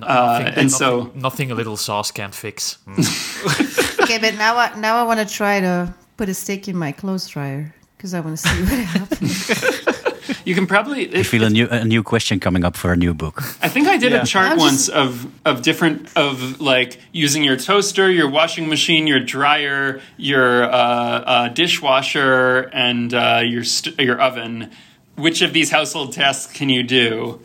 [0.00, 2.78] Nothing- and nothing, so nothing a little sauce can't fix.
[2.86, 4.02] Mm.
[4.04, 6.92] Okay, but now I now I want to try to put a steak in my
[6.92, 10.42] clothes dryer because I want to see what happens.
[10.44, 13.14] you can probably I feel a new a new question coming up for a new
[13.14, 13.38] book.
[13.62, 14.22] I think I did Yeah.
[14.22, 19.06] a chart I'm once of of different of like using your toaster, your washing machine,
[19.06, 24.70] your dryer, your uh, uh, dishwasher, and uh, your st- your oven.
[25.16, 27.40] Which of these household tasks can you do?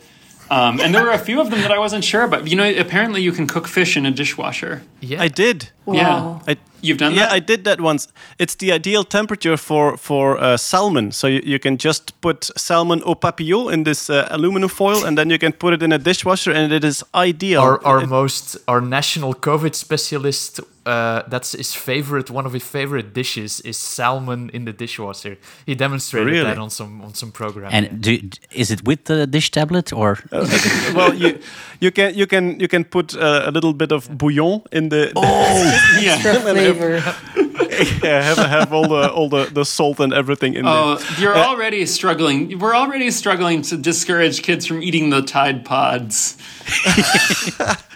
[0.50, 2.48] Um, and there were a few of them that I wasn't sure about.
[2.50, 4.82] You know, apparently you can cook fish in a dishwasher.
[5.00, 5.70] Yeah, I did.
[5.86, 7.32] Yeah, I, you've done yeah, that.
[7.36, 8.08] I did that once.
[8.38, 11.12] It's the ideal temperature for for uh, salmon.
[11.12, 15.16] So you, you can just put salmon au papillon in this uh, aluminum foil, and
[15.16, 17.60] then you can put it in a dishwasher, and it is ideal.
[17.60, 20.60] our our It- most our national COVID specialist.
[20.86, 22.30] Uh, that's his favorite.
[22.30, 25.36] One of his favorite dishes is salmon in the dishwasher.
[25.66, 26.44] He demonstrated Really?
[26.44, 27.68] that on some on some program.
[27.72, 28.10] And do,
[28.50, 30.16] is it with the dish tablet or?
[30.94, 31.38] well, you
[31.80, 35.12] you can you can you can put uh, a little bit of bouillon in the.
[36.02, 36.18] yeah.
[36.18, 37.02] flavor.
[38.04, 40.74] yeah, have have all the all the, the salt and everything in there.
[40.74, 41.20] Oh, there.
[41.20, 42.58] you're Uh, already struggling.
[42.58, 46.36] We're already struggling to discourage kids from eating the Tide Pods.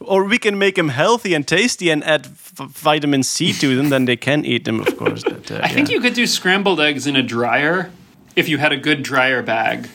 [0.00, 3.88] Or we can make them healthy and tasty and add v- vitamin C to them.
[3.88, 5.22] Then they can eat them, of course.
[5.22, 5.94] But, uh, I think yeah.
[5.96, 7.90] you could do scrambled eggs in a dryer
[8.34, 9.88] if you had a good dryer bag.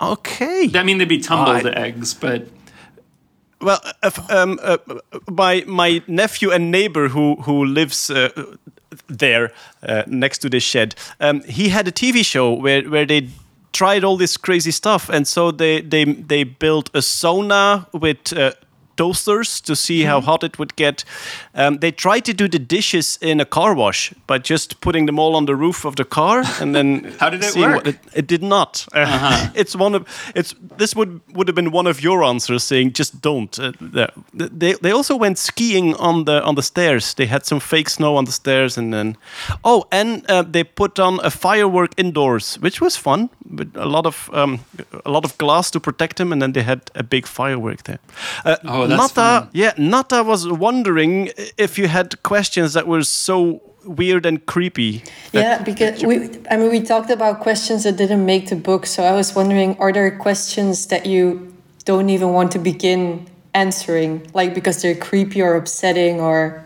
[0.00, 0.70] Okay.
[0.74, 2.48] I mean, they'd be tumbled I- eggs, but
[3.60, 4.78] Well, uh, f- um, uh,
[5.30, 8.28] my my nephew and neighbor who who lives uh,
[9.08, 10.94] there uh, next to this shed.
[11.20, 13.28] Um, he had a TV show where where they
[13.72, 18.32] tried all this crazy stuff, and so they they they built a sauna with.
[18.96, 20.30] Toasters to see how Mm-hmm.
[20.30, 21.04] hot it would get.
[21.54, 25.18] Um, they tried to do the dishes in a car wash by just putting them
[25.18, 27.74] all on the roof of the car, and then How did it work?
[27.74, 28.86] What it, it did not.
[28.92, 30.02] Uh, it's one of
[30.34, 30.54] it's.
[30.78, 33.58] This would would have been one of your answers, saying just don't.
[33.58, 33.72] Uh,
[34.32, 37.14] they they also went skiing on the on the stairs.
[37.14, 39.16] They had some fake snow on the stairs, and then
[39.62, 43.28] oh, and uh, they put on a firework indoors, which was fun.
[43.50, 44.58] With a lot of um,
[45.04, 47.98] a lot of glass to protect them, and then they had a big firework there.
[48.44, 49.48] Uh, Oh, that's Natha, fun.
[49.52, 55.02] yeah, Natha was wondering if you had questions that were so weird and creepy.
[55.32, 58.86] Yeah, because we, I mean, we talked about questions that didn't make the book.
[58.86, 64.26] So I was wondering, are there questions that you don't even want to begin answering,
[64.34, 66.64] like because they're creepy or upsetting, or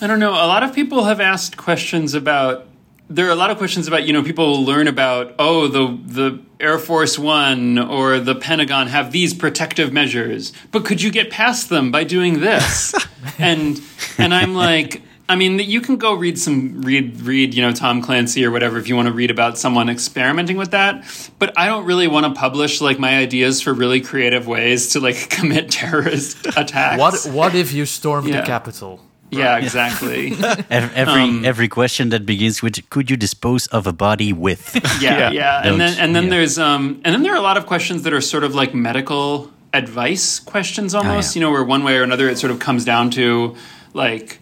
[0.00, 0.30] I don't know.
[0.30, 2.66] A lot of people have asked questions about.
[3.08, 5.98] There are a lot of questions about you know people will learn about oh the
[6.04, 11.30] the Air Force One or the Pentagon have these protective measures, but could you get
[11.30, 12.94] past them by doing this?
[13.38, 13.80] and
[14.18, 15.02] and I'm like.
[15.28, 18.78] I mean, you can go read some read read you know Tom Clancy or whatever
[18.78, 21.04] if you want to read about someone experimenting with that.
[21.40, 25.00] But I don't really want to publish like my ideas for really creative ways to
[25.00, 27.00] like commit terrorist attacks.
[27.00, 28.40] What what if you stormed Yeah.
[28.42, 29.00] the Capitol?
[29.30, 30.32] Yeah, exactly.
[30.70, 35.18] Every Um, every question that begins with "Could you dispose of a body with?" yeah,
[35.18, 35.30] Yeah.
[35.32, 36.30] yeah, and then and then yeah.
[36.30, 38.72] there's um and then there are a lot of questions that are sort of like
[38.74, 41.34] medical advice questions almost.
[41.34, 41.40] yeah.
[41.40, 43.56] You know, where one way or another it sort of comes down to
[43.94, 44.38] like,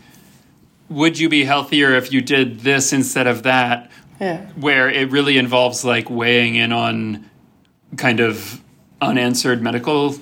[0.88, 3.90] would you be healthier if you did this instead of that?
[4.20, 4.46] yeah.
[4.60, 7.24] Where it really involves like weighing in on
[7.96, 8.60] kind of
[9.00, 10.14] unanswered medical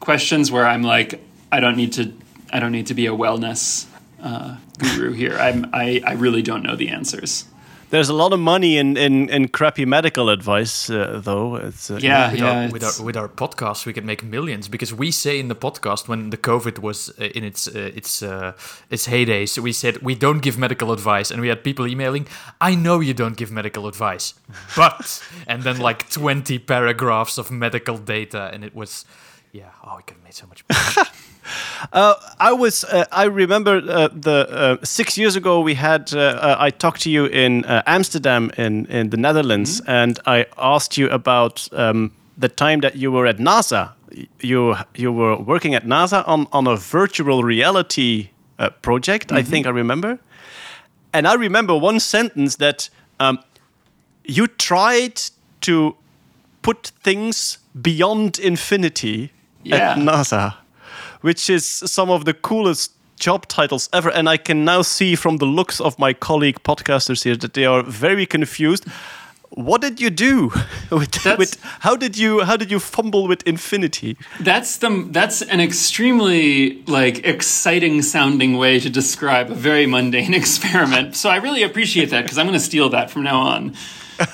[0.00, 0.50] questions.
[0.50, 1.20] Where I'm like,
[1.52, 2.12] I don't need to,
[2.52, 3.86] I don't need to be a wellness
[4.22, 5.36] uh, guru here.
[5.38, 7.44] I'm, I, I really don't know the answers.
[7.90, 11.56] There's a lot of money in in, in crappy medical advice, uh, though.
[11.56, 12.50] It's, uh, Yeah, with, yeah.
[12.64, 15.54] our, with, our, with our podcast, we could make millions because we say in the
[15.54, 18.52] podcast when the COVID was uh, in its uh, its uh,
[18.90, 22.26] its heydays, we said we don't give medical advice, and we had people emailing,
[22.60, 24.34] "I know you don't give medical advice,
[24.76, 29.06] but," and then like twenty paragraphs of medical data, and it was,
[29.50, 30.62] yeah, oh, we could have made so much.
[31.94, 32.14] money.
[32.40, 32.84] I was.
[32.84, 36.12] Uh, I remember uh, the uh, six years ago we had.
[36.14, 40.46] Uh, uh, I talked to you in uh, Amsterdam in in the Netherlands, and I
[40.56, 43.90] asked you about um, the time that you were at NASA.
[44.40, 49.32] You you were working at NASA on on a virtual reality uh, project.
[49.32, 50.18] I think I remember,
[51.12, 53.38] and I remember one sentence that um,
[54.24, 55.20] you tried
[55.60, 55.94] to
[56.62, 59.30] put things beyond infinity
[59.64, 59.90] Yeah.
[59.90, 60.52] at NASA,
[61.20, 64.10] which is some of the coolest job titles ever.
[64.10, 67.64] And I can now see from the looks of my colleague podcasters here that they
[67.64, 68.86] are very confused.
[69.50, 70.52] What did you do
[70.90, 74.16] with, with how did you how did you fumble with infinity?
[74.40, 81.16] That's the that's an extremely like exciting sounding way to describe a very mundane experiment.
[81.16, 83.74] So I really appreciate that because I'm going to steal that from now on.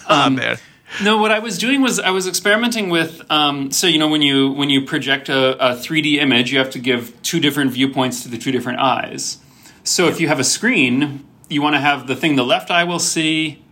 [0.09, 0.57] Um, there.
[1.03, 3.23] No, what I was doing was I was experimenting with.
[3.31, 6.71] Um, so you know when you when you project a, a 3D image, you have
[6.71, 9.39] to give two different viewpoints to the two different eyes.
[9.83, 12.85] So if you have a screen, you want to have the thing the left eye
[12.85, 13.63] will see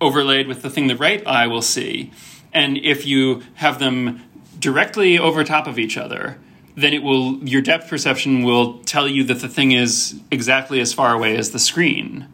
[0.00, 2.12] overlaid with the thing the right eye will see.
[2.52, 4.22] And if you have them
[4.58, 6.38] directly over top of each other,
[6.76, 10.92] then it will your depth perception will tell you that the thing is exactly as
[10.92, 12.28] far away as the screen.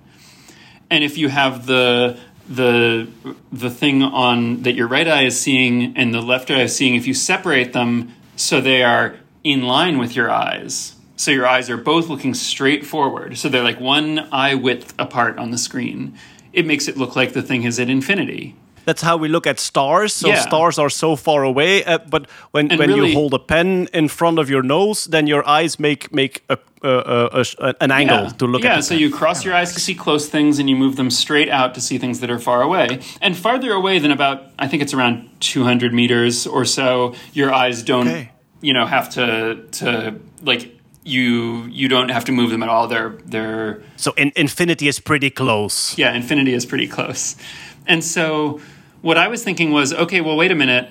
[0.91, 3.09] And if you have the the
[3.53, 6.95] the thing on that your right eye is seeing and the left eye is seeing,
[6.95, 11.69] if you separate them so they are in line with your eyes, so your eyes
[11.69, 16.17] are both looking straight forward, so they're like one eye width apart on the screen,
[16.53, 18.57] it makes it look like the thing is at infinity.
[18.89, 20.15] That's how we look at stars.
[20.15, 20.41] So Yeah.
[20.41, 22.23] stars are so far away, uh, but
[22.53, 25.43] when, And when really- you hold a pen in front of your nose, then your
[25.47, 28.77] eyes make make a, uh, a, an angle to look yeah, at.
[28.77, 31.51] the so you cross your eyes to see close things and you move them straight
[31.51, 32.87] out to see things that are far away.
[33.21, 37.83] And farther away than about, I think it's around 200 meters or so, your eyes
[37.83, 38.31] don't, Okay.
[38.63, 40.63] you know, have to, to like,
[41.05, 42.89] you you don't have to move them at all.
[42.89, 45.95] They're they're So in, infinity is pretty close.
[45.99, 47.37] yeah, infinity is pretty close.
[47.87, 48.61] And so
[49.03, 50.91] what I was thinking was, okay, well, wait a minute.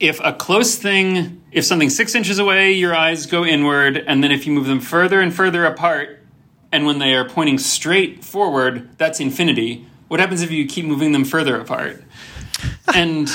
[0.00, 4.32] If a close thing, if something's six inches away, your eyes go inward, and then
[4.32, 6.24] if you move them further and further apart,
[6.72, 9.86] and when they are pointing straight forward, that's infinity.
[10.08, 12.02] What happens if you keep moving them further apart?
[12.94, 13.28] and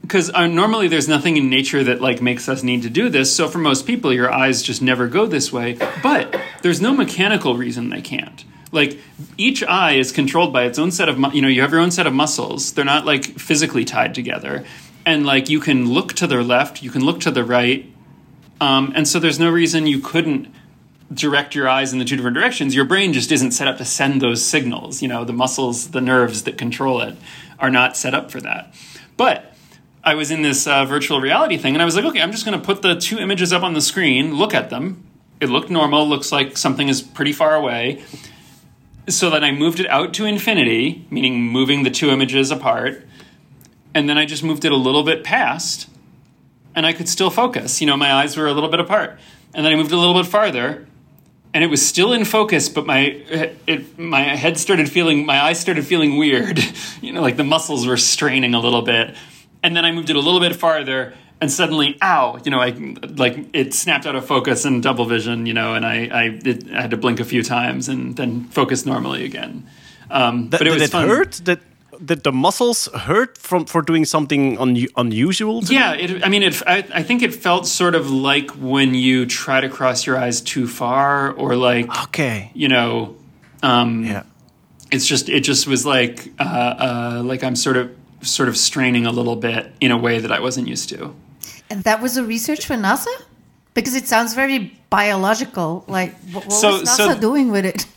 [0.00, 3.34] because uh, normally there's nothing in nature that like makes us need to do this
[3.34, 7.56] so for most people your eyes just never go this way but there's no mechanical
[7.56, 8.44] reason they can't
[8.74, 8.98] like
[9.38, 11.80] each eye is controlled by its own set of mu- you know you have your
[11.80, 12.72] own set of muscles.
[12.72, 14.64] They're not like physically tied together.
[15.06, 17.90] And like you can look to the left you can look to the right.
[18.60, 20.48] Um, and so there's no reason you couldn't
[21.12, 22.74] direct your eyes in the two different directions.
[22.74, 25.02] Your brain just isn't set up to send those signals.
[25.02, 27.16] You know the muscles the nerves that control it
[27.58, 28.74] are not set up for that.
[29.16, 29.54] But
[30.04, 32.44] I was in this uh, virtual reality thing, and I was like, okay, I'm just
[32.44, 35.02] going to put the two images up on the screen, look at them.
[35.40, 38.02] It looked normal, looks like something is pretty far away.
[39.08, 43.04] So then I moved it out to infinity, meaning moving the two images apart.
[43.94, 45.88] And then I just moved it a little bit past,
[46.74, 47.80] and I could still focus.
[47.80, 49.18] You know, my eyes were a little bit apart.
[49.52, 50.86] And then I moved a little bit farther,
[51.52, 53.00] and it was still in focus, but my
[53.66, 56.58] it, my head started feeling, my eyes started feeling weird.
[57.02, 59.14] You know, like the muscles were straining a little bit
[59.64, 62.38] and then I moved it a little bit farther, and suddenly, ow!
[62.44, 62.70] You know, I
[63.16, 65.46] like it snapped out of focus and double vision.
[65.46, 68.44] You know, and I I, it, I had to blink a few times and then
[68.50, 69.66] focus normally again.
[70.10, 71.08] Um, Th- but it was it fun.
[71.08, 71.40] hurt?
[71.44, 71.60] Did
[72.04, 75.62] did the muscles hurt from for doing something un- unusual?
[75.62, 78.94] to Yeah, it, I mean, it, I, I think it felt sort of like when
[78.94, 82.50] you try to cross your eyes too far, or like Okay.
[82.54, 83.14] you know,
[83.62, 84.22] um, Yeah.
[84.90, 87.90] it's just it just was like uh, uh, like I'm sort of
[88.26, 91.14] sort of straining a little bit in a way that I wasn't used to.
[91.70, 93.12] And that was a research for NASA?
[93.74, 95.84] Because it sounds very biological.
[95.88, 97.86] Like, what, what So- was NASA so- doing with it?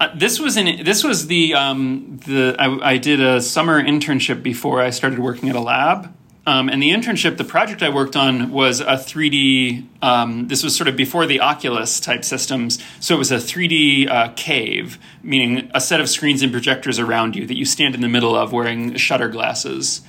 [0.00, 4.42] Uh, this was in this was the um, the I, I did a summer internship
[4.42, 6.12] before I started working at a lab.
[6.46, 9.86] Um, and the internship, the project I worked on was a 3D.
[10.02, 14.10] Um, this was sort of before the Oculus type systems, so it was a 3D
[14.10, 18.02] uh, cave, meaning a set of screens and projectors around you that you stand in
[18.02, 20.02] the middle of wearing shutter glasses,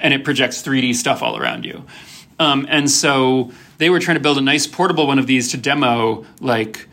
[0.00, 1.84] and it projects 3D stuff all around you.
[2.38, 5.58] Um, and so they were trying to build a nice portable one of these to
[5.58, 6.88] demo, like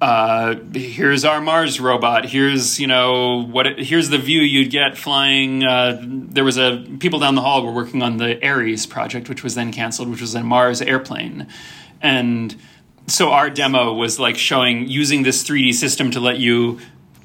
[0.00, 2.24] uh, here's our Mars robot.
[2.24, 3.66] Here's you know what.
[3.66, 5.62] It, here's the view you'd get flying.
[5.62, 9.42] Uh, there was a people down the hall were working on the Ares project, which
[9.42, 11.48] was then canceled, which was a Mars airplane,
[12.00, 12.56] and
[13.08, 16.80] so our demo was like showing using this 3D system to let you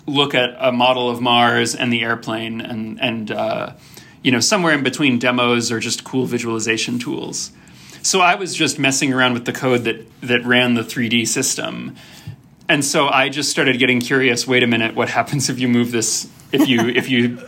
[0.06, 3.72] look at a model of Mars and the airplane, and and uh,
[4.22, 7.54] you know somewhere in between demos or just cool visualization tools.
[8.02, 11.96] So I was just messing around with the code that that ran the 3D system
[12.70, 14.48] and so I just started getting curious.
[14.48, 16.30] Wait a minute, what happens if you move this?
[16.52, 17.40] If you if you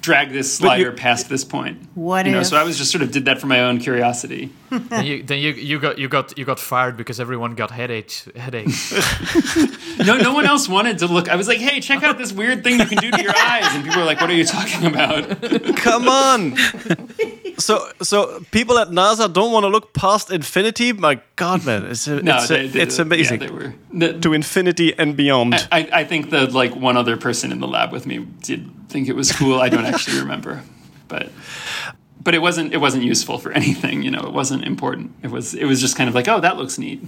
[0.00, 1.80] drag this slider past this point?
[1.94, 2.42] What you know?
[2.42, 4.50] So I was just sort of did that for my own curiosity.
[4.70, 8.28] Then you then you, you got you got you got fired because everyone got headaches
[8.36, 8.92] headaches.
[9.98, 11.28] No, no one else wanted to look.
[11.28, 13.64] I was like, hey, check out this weird thing you can do to your eyes,
[13.74, 15.42] and people were like, what are you talking about?
[15.76, 16.56] Come on.
[17.58, 20.92] so so people at NASA don't want to look past infinity.
[20.92, 23.40] My God, man, it's No, it's, they- they- it's amazing.
[23.40, 23.74] Yeah, they were.
[23.92, 25.54] the- to infinity and beyond.
[25.72, 29.08] I, I think that like one other person in the lab with me did think
[29.08, 29.60] it was cool.
[29.60, 30.62] I don't actually remember,
[31.08, 31.30] but
[32.20, 34.02] but it wasn't it wasn't useful for anything.
[34.02, 35.12] You know, it wasn't important.
[35.22, 37.02] It was it was just kind of like, oh, that looks neat,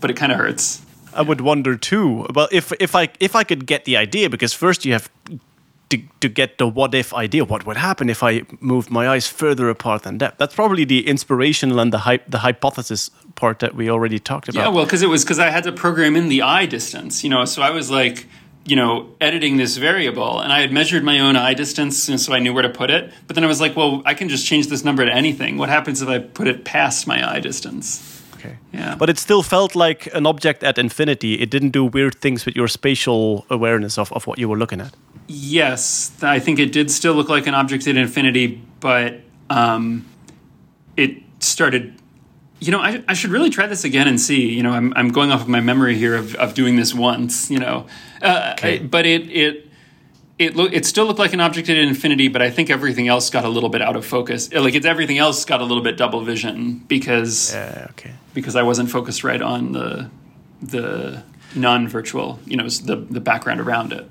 [0.00, 0.82] but it kind of hurts.
[1.14, 2.26] I would wonder too.
[2.34, 5.10] Well, if if I if I could get the idea, because first you have
[5.90, 7.44] to to get the what if idea.
[7.44, 10.38] What would happen if I moved my eyes further apart than that?
[10.38, 14.60] That's probably the inspirational and the hy- the hypothesis part that we already talked about.
[14.60, 17.30] Yeah, well, because it was because I had to program in the eye distance, you
[17.30, 17.44] know.
[17.44, 18.26] So I was like,
[18.64, 22.32] you know, editing this variable, and I had measured my own eye distance, and so
[22.32, 23.12] I knew where to put it.
[23.26, 25.58] But then I was like, well, I can just change this number to anything.
[25.58, 28.22] What happens if I put it past my eye distance?
[28.34, 28.56] Okay.
[28.72, 28.96] Yeah.
[28.96, 31.40] But it still felt like an object at infinity.
[31.40, 34.80] It didn't do weird things with your spatial awareness of, of what you were looking
[34.80, 34.94] at.
[35.28, 40.06] Yes, I think it did still look like an object at infinity, but um,
[40.96, 41.94] it started.
[42.62, 44.48] You know, I, I should really try this again and see.
[44.52, 47.50] You know, I'm, I'm going off of my memory here of, of doing this once.
[47.50, 47.86] You know,
[48.22, 49.68] uh, I- but it it
[50.38, 53.30] it look it still looked like an object at infinity, but I think everything else
[53.30, 54.52] got a little bit out of focus.
[54.52, 57.86] Like it's everything else got a little bit double vision because Yeah.
[57.90, 58.12] Okay.
[58.34, 60.08] because I wasn't focused right on the
[60.62, 61.22] the
[61.56, 62.38] non-virtual.
[62.46, 64.06] You know, the the background around it,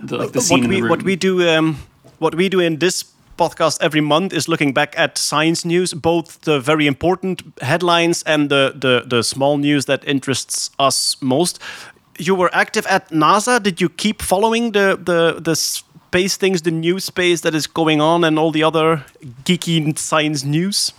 [0.00, 0.90] the, like the scene what in we room.
[0.90, 1.76] what we do um,
[2.18, 3.04] what we do in this
[3.36, 8.50] podcast every month is looking back at science news, both the very important headlines and
[8.50, 11.58] the the, the small news that interests us most.
[12.18, 13.62] You were active at NASA.
[13.62, 18.00] Did you keep following the the the space things, the new space that is going
[18.00, 19.04] on, and all the other
[19.44, 20.92] geeky science news?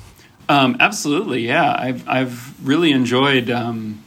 [0.50, 1.76] Um, absolutely, yeah.
[1.78, 3.50] I've I've really enjoyed.
[3.50, 4.04] Um,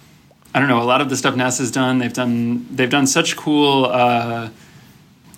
[0.54, 1.98] I don't know a lot of the stuff NASA's done.
[1.98, 4.48] They've done they've done such cool uh,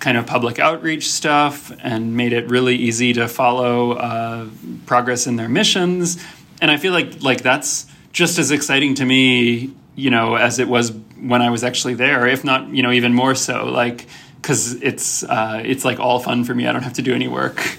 [0.01, 4.49] kind of public outreach stuff and made it really easy to follow uh,
[4.87, 6.25] progress in their missions.
[6.61, 10.69] And I feel like like that's just as exciting to me, you know, as it
[10.69, 14.07] was when I was actually there, if not, you know, even more so, like
[14.41, 16.67] because it's uh, it's like all fun for me.
[16.67, 17.61] I don't have to do any work.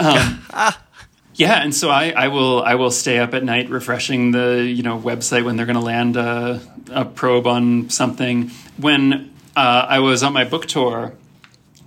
[0.00, 0.46] Um,
[1.34, 4.84] yeah, and so I, I will I will stay up at night refreshing the you
[4.84, 6.60] know website when they're going to land a,
[6.92, 8.52] a probe on something.
[8.76, 11.14] When uh, I was on my book tour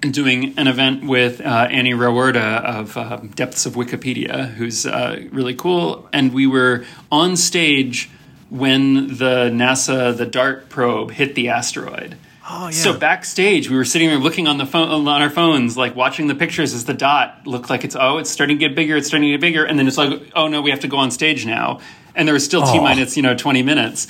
[0.01, 5.53] doing an event with uh, Annie Rauwerda of uh, Depths of Wikipedia, who's uh, really
[5.53, 8.09] cool, and we were on stage
[8.49, 12.17] when the NASA the DART probe hit the asteroid.
[12.49, 12.71] Oh, yeah.
[12.71, 16.27] So backstage, we were sitting there looking on the phone on our phones, like watching
[16.27, 19.07] the pictures as the dot looked like it's oh, it's starting to get bigger, it's
[19.07, 21.11] starting to get bigger, and then it's like oh no, we have to go on
[21.11, 21.79] stage now,
[22.15, 24.07] and there was still t minus you know twenty minutes.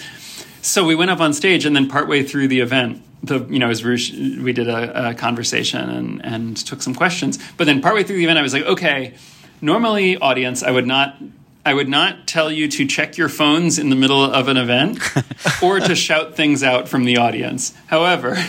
[0.62, 3.70] So we went up on stage, and then partway through the event, the you know
[3.70, 7.40] as we did a, a conversation and and took some questions.
[7.58, 9.16] But then partway through the event, I was like, okay,
[9.62, 11.18] normally audience, I would not.
[11.64, 14.98] I would not tell you to check your phones in the middle of an event
[15.62, 17.76] or to shout things out from the audience.
[17.86, 18.44] However,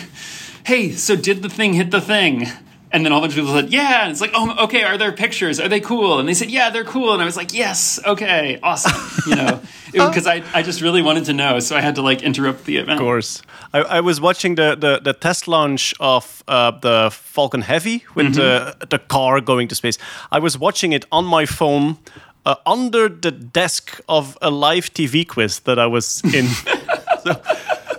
[0.64, 2.46] hey, so did the thing hit the thing?
[2.92, 4.02] And then a whole bunch of people said, yeah.
[4.02, 5.58] And it's like, oh, okay, are there pictures?
[5.58, 6.18] Are they cool?
[6.18, 7.14] And they said, yeah, they're cool.
[7.14, 8.92] And I was like, yes, okay, awesome.
[9.92, 11.58] You know, because I, I just really wanted to know.
[11.60, 12.98] So I had to like interrupt the event.
[12.98, 13.42] Of course.
[13.74, 18.34] I, I was watching the, the, the test launch of uh, the Falcon Heavy with
[18.34, 19.98] the, the car going to space.
[20.30, 21.98] I was watching it on my phone
[22.44, 26.46] uh, under the desk of a live TV quiz that I was in.
[27.24, 27.40] so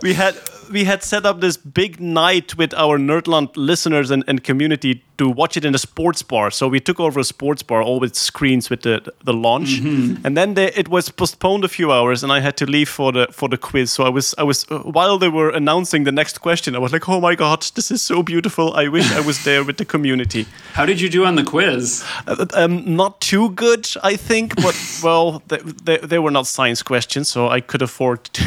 [0.01, 0.35] we had
[0.71, 5.29] we had set up this big night with our Nerdland listeners and, and community to
[5.29, 6.51] watch it in a sports bar.
[6.51, 10.35] So we took over a sports bar, all with screens with the the launch, and
[10.37, 13.27] then they, it was postponed a few hours, and I had to leave for the
[13.31, 13.91] for the quiz.
[13.91, 16.91] So I was I was uh, while they were announcing the next question, I was
[16.91, 18.73] like, oh my god, this is so beautiful.
[18.73, 20.45] I wish I was there with the community.
[20.73, 22.03] How did you do on the quiz?
[22.27, 26.83] Uh, um, not too good, I think, but well, they, they, they were not science
[26.83, 28.43] questions, so I could afford to,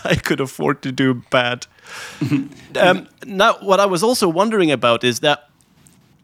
[0.04, 1.59] I could afford to do bad.
[2.80, 5.48] Um, now, what I was also wondering about is that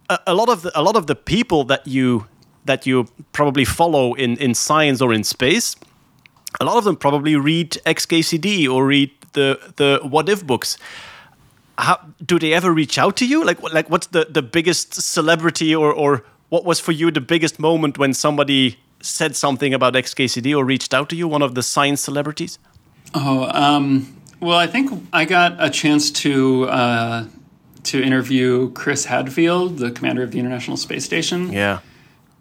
[0.09, 2.27] a, a lot of the, a lot of the people that you
[2.65, 5.77] that you probably follow in in science or in space,
[6.61, 10.79] a lot of them probably read XKCD or read the the What If books.
[11.79, 13.45] How, do they ever reach out to you?
[13.45, 17.59] Like, like what's the, the biggest celebrity or, or what was for you the biggest
[17.59, 21.63] moment when somebody said something about XKCD or reached out to you, one of the
[21.63, 22.59] science celebrities?
[23.15, 27.25] Oh, um, well, I think I got a chance to uh,
[27.85, 31.53] to interview Chris Hadfield, the commander of the International Space Station.
[31.53, 31.81] Yeah.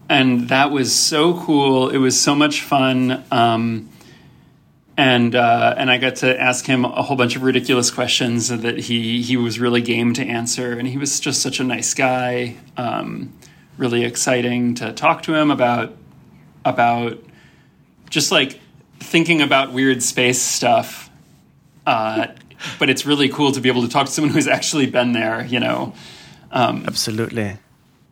[0.09, 1.89] and that was so cool.
[1.89, 3.89] It was so much fun, um,
[4.97, 8.77] and uh, and I got to ask him a whole bunch of ridiculous questions that
[8.77, 12.55] he he was really game to answer, and he was just such a nice guy.
[12.77, 13.33] Um,
[13.77, 15.93] really exciting to talk to him about
[16.63, 17.21] about
[18.09, 18.59] just like
[18.99, 21.04] thinking about weird space stuff.
[21.85, 22.27] Uh,
[22.79, 25.45] but it's really cool to be able to talk to someone who's actually been there.
[25.45, 25.93] You know
[26.51, 27.57] Absolutely.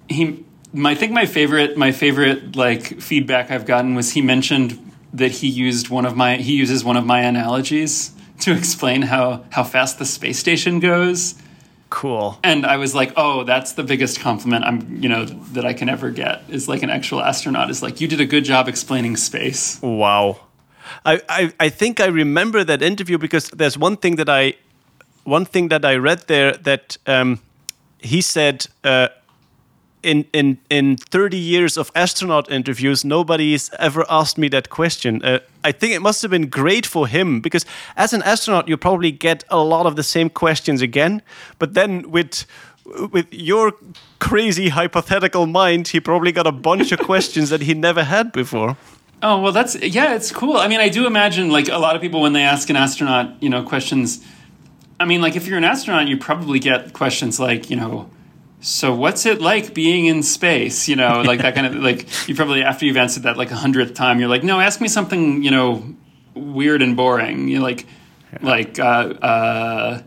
[0.10, 0.44] he
[0.74, 4.80] my, I think my favorite my favorite like feedback I've gotten was he mentioned
[5.14, 8.12] that he used one of my he uses one of my analogies
[8.42, 11.36] to explain how how fast the space station goes
[11.90, 12.40] Cool.
[12.44, 15.90] and I was like oh that's the biggest compliment I'm you know that I can
[15.90, 19.16] ever get is like an actual astronaut is like you did a good job explaining
[19.16, 20.40] space Wow.
[21.06, 24.54] I, I, I think I remember that interview because there's one thing that I
[25.24, 27.40] one thing that I read there that um,
[28.00, 29.08] he said uh,
[30.04, 35.24] in in in 30 years of astronaut interviews nobody's ever asked me that question.
[35.24, 37.66] Uh, I think it must have been great for him because
[37.96, 41.22] as an astronaut you probably get a lot of the same questions again,
[41.58, 42.46] but then with
[43.12, 43.74] with your
[44.20, 48.76] crazy hypothetical mind, he probably got a bunch of questions that he never had before.
[49.26, 50.58] Oh well, that's yeah, it's cool.
[50.58, 53.42] I mean, I do imagine like a lot of people when they ask an astronaut,
[53.42, 54.24] you know, questions.
[55.00, 58.10] I mean, like if you're an astronaut, you probably get questions like, you know,
[58.60, 60.88] so what's it like being in space?
[60.90, 63.56] You know, like that kind of like you probably after you've answered that like a
[63.56, 65.96] hundredth time, you're like, no, ask me something, you know,
[66.34, 67.48] weird and boring.
[67.48, 67.86] You know, like
[68.42, 70.02] like uh, uh,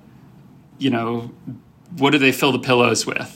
[0.79, 1.31] you know,
[1.97, 3.33] what do they fill the pillows with?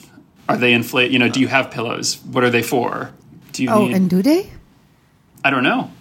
[0.47, 1.09] Are they inflate?
[1.11, 2.19] You know, do you have pillows?
[2.23, 3.13] What are they for?
[3.53, 3.95] Do you Oh, need?
[3.95, 4.49] and do they?
[5.43, 5.91] I don't know.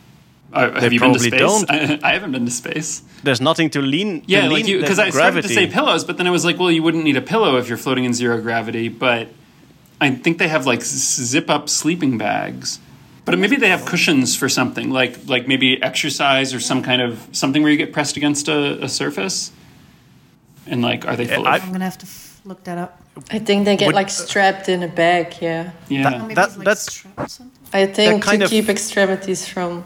[0.53, 1.39] Uh, have you been to space?
[1.41, 1.71] don't.
[1.71, 3.03] I, I haven't been to space.
[3.23, 4.23] There's nothing to lean.
[4.23, 6.45] to Yeah, lean- you because there's I started to say pillows, but then I was
[6.45, 8.89] like, well, you wouldn't need a pillow if you're floating in zero gravity.
[8.89, 9.29] But
[10.01, 12.81] I think they have like zip up sleeping bags.
[13.25, 17.29] But maybe they have cushions for something like like maybe exercise or some kind of
[17.33, 19.53] something where you get pressed against a, a surface.
[20.67, 21.65] And like, are they full I- of?
[21.65, 23.01] I'm gonna have to f- look that up.
[23.31, 25.37] I think they get Would- like strapped in a bag.
[25.41, 26.11] Yeah, Yeah.
[26.23, 27.60] Maybe That- like that's- strap something.
[27.73, 29.85] I think kind to of- keep extremities from.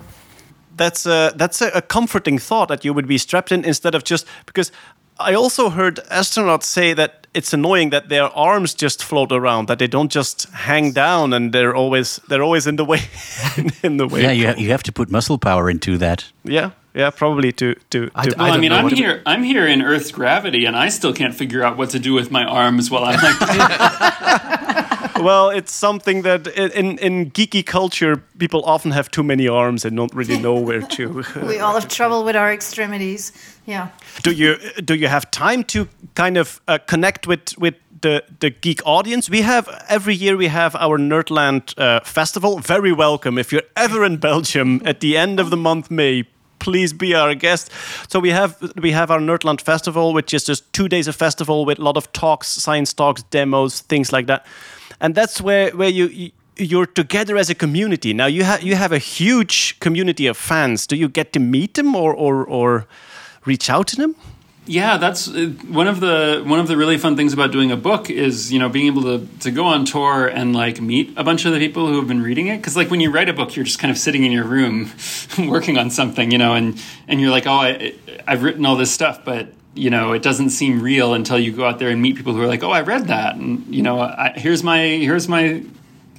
[0.76, 4.02] that's a that's a, a comforting thought that you would be strapped in instead of
[4.02, 4.72] just because
[5.20, 9.78] I also heard astronauts say that it's annoying that their arms just float around, that
[9.78, 13.00] they don't just hang down, and they're always they're always in the way,
[13.82, 14.22] in the way.
[14.22, 16.24] Yeah, you have, you have to put muscle power into that.
[16.44, 17.98] yeah, yeah, probably to to.
[18.16, 19.22] I- to I Well, I, mean, I'm what to- here.
[19.26, 22.30] I'm here in Earth's gravity, and I still can't figure out what to do with
[22.30, 24.90] my arms while I'm like.
[25.20, 29.96] well, it's something that in in geeky culture, people often have too many arms and
[29.96, 31.24] don't really know where to.
[31.46, 33.32] We all have trouble with our extremities.
[33.66, 33.88] Yeah.
[34.22, 38.50] do you do you have time to kind of uh, connect with with the the
[38.50, 39.30] geek audience?
[39.30, 42.58] We have every year we have our Nerdland uh, festival.
[42.58, 46.24] Very welcome if you're ever in Belgium at the end of the month May.
[46.58, 47.70] Please be our guest.
[48.08, 51.66] So we have we have our Nerdland festival, which is just two days of festival
[51.66, 54.46] with a lot of talks, science talks, demos, things like that.
[55.00, 56.06] And that's where where you.
[56.06, 58.26] you you're together as a community now.
[58.26, 60.86] You have you have a huge community of fans.
[60.86, 62.86] Do you get to meet them or or, or
[63.44, 64.14] reach out to them?
[64.66, 67.76] Yeah, that's uh, one of the one of the really fun things about doing a
[67.76, 71.24] book is you know being able to to go on tour and like meet a
[71.24, 73.34] bunch of the people who have been reading it because like when you write a
[73.34, 74.90] book you're just kind of sitting in your room
[75.38, 77.94] working on something you know and and you're like oh I
[78.26, 81.64] I've written all this stuff but you know it doesn't seem real until you go
[81.64, 83.36] out there and meet people who are like oh I read that.
[83.36, 85.62] And you know I, here's my here's my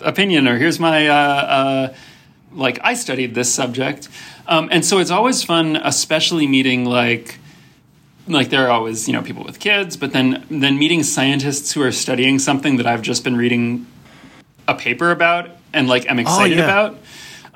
[0.01, 1.93] opinion or here's my uh, uh,
[2.53, 4.09] like I studied this subject.
[4.47, 7.39] Um, and so it's always fun especially meeting like
[8.27, 11.81] like there are always you know people with kids but then then meeting scientists who
[11.81, 13.85] are studying something that i've just been reading
[14.67, 16.63] a paper about and like i'm excited yeah.
[16.63, 16.97] about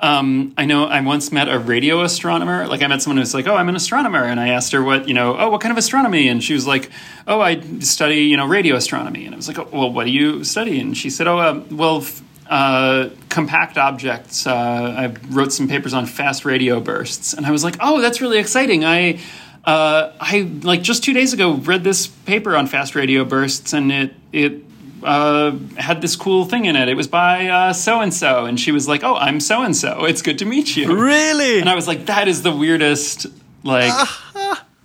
[0.00, 2.66] um, i know i once met a radio astronomer.
[2.66, 4.24] Like i met someone who's like oh i'm an astronomer.
[4.24, 6.28] And i asked her what you know oh what kind of astronomy?
[6.28, 6.90] And she was like
[7.26, 9.26] oh i study you know radio astronomy.
[9.26, 10.80] And i was like oh, well what do you study?
[10.80, 12.04] And she said oh uh, well
[12.50, 14.46] uh, compact objects.
[14.46, 18.20] Uh, I wrote some papers on fast radio bursts, and I was like, "Oh, that's
[18.20, 19.20] really exciting!" I,
[19.64, 23.92] uh, I like just two days ago read this paper on fast radio bursts, and
[23.92, 24.64] it it
[25.02, 26.88] uh, had this cool thing in it.
[26.88, 30.04] It was by so and so, and she was like, "Oh, I'm so and so.
[30.04, 31.60] It's good to meet you." Really?
[31.60, 33.26] And I was like, "That is the weirdest,
[33.64, 34.08] like."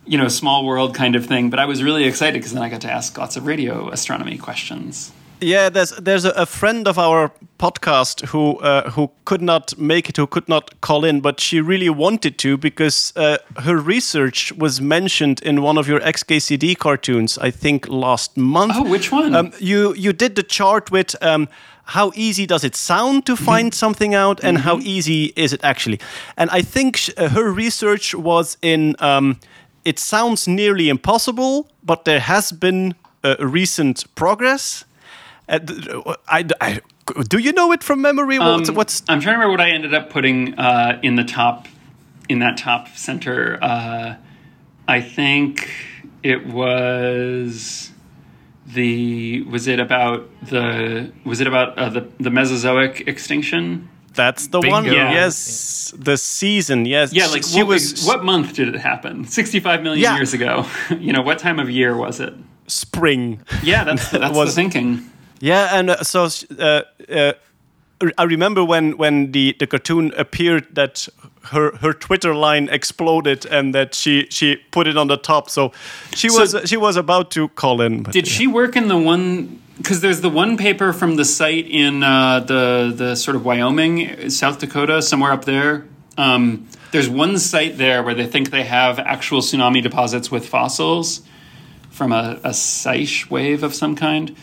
[0.08, 2.70] You know, small world kind of thing, but I was really excited because then I
[2.70, 5.12] got to ask lots of radio astronomy questions.
[5.42, 10.18] Yeah, there's there's a, friend of our podcast who uh, who could not make it,
[10.18, 14.80] who could not call in, but she really wanted to because uh, her research was
[14.80, 18.74] mentioned in one of your XKCD cartoons, I think last month.
[18.76, 19.36] Oh, which one?
[19.36, 21.16] Um, you you did the chart with.
[21.22, 21.48] Um,
[21.90, 26.00] how easy does it sound to find something out, and how easy is it actually?
[26.36, 28.96] And I think sh- uh, her research was in.
[29.00, 29.40] Um,
[29.84, 34.86] it sounds nearly impossible, but there has been uh, recent progress.
[35.48, 35.88] Uh, th-
[36.28, 36.82] I, I-
[37.30, 38.40] do you know it from memory?
[38.40, 41.24] What's, Um, what's I'm trying to remember what I ended up putting uh, in the
[41.24, 41.68] top,
[42.28, 43.60] in that top center.
[43.62, 44.16] Uh,
[44.88, 45.70] I think
[46.24, 47.92] it was
[48.66, 53.90] the was it about the was it about uh, the the Mesozoic extinction?
[54.16, 54.76] that's the Bingo.
[54.78, 54.86] one?
[54.86, 55.12] Yeah.
[55.12, 56.86] Yes, the season.
[56.86, 59.26] Yes, Yeah, like she what, was what month did it happen?
[59.26, 60.16] 65 million Yeah.
[60.16, 60.66] years ago.
[61.00, 62.34] you know, what time of year was it?
[62.68, 63.42] spring.
[63.62, 65.12] Yeah, that's that's the Was- thinking.
[65.40, 66.28] Yeah, and uh, so
[66.60, 66.82] uh,
[67.12, 67.34] uh,
[68.18, 71.08] I remember when when the, the cartoon appeared that
[71.52, 75.50] her her Twitter line exploded and that she she put it on the top.
[75.50, 75.72] So
[76.16, 78.04] she So- was she was about to call in.
[78.04, 79.62] Did she work in the one?
[79.78, 84.30] Because there's the one paper from the site in uh, the the sort of Wyoming,
[84.30, 85.84] South Dakota, somewhere up there.
[86.18, 91.22] Um, there's one site there where they think they have actual tsunami deposits with fossils
[91.90, 94.34] from a, a Seiche wave of some kind.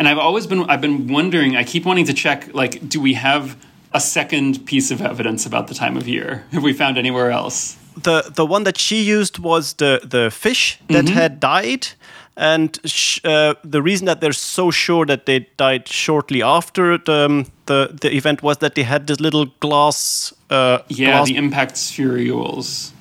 [0.00, 1.56] And I've always been I've been wondering.
[1.56, 2.54] I keep wanting to check.
[2.54, 3.54] Like, do we have
[3.92, 6.42] a second piece of evidence about the time of year?
[6.52, 7.76] Have we found anywhere else?
[8.02, 11.14] the the one that she used was the the fish that Mm-hmm.
[11.20, 11.88] had died.
[12.36, 17.24] And sh- uh, the reason that they're so sure that they died shortly after the
[17.26, 20.32] um, the, the event was that they had this little glass.
[20.50, 22.92] Uh, Yeah, glass the impact spherules.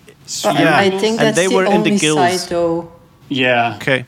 [0.44, 0.86] But Yeah.
[0.86, 2.18] I think And they the were in the only gills.
[2.42, 2.88] side, though.
[3.30, 4.06] Yeah, okay,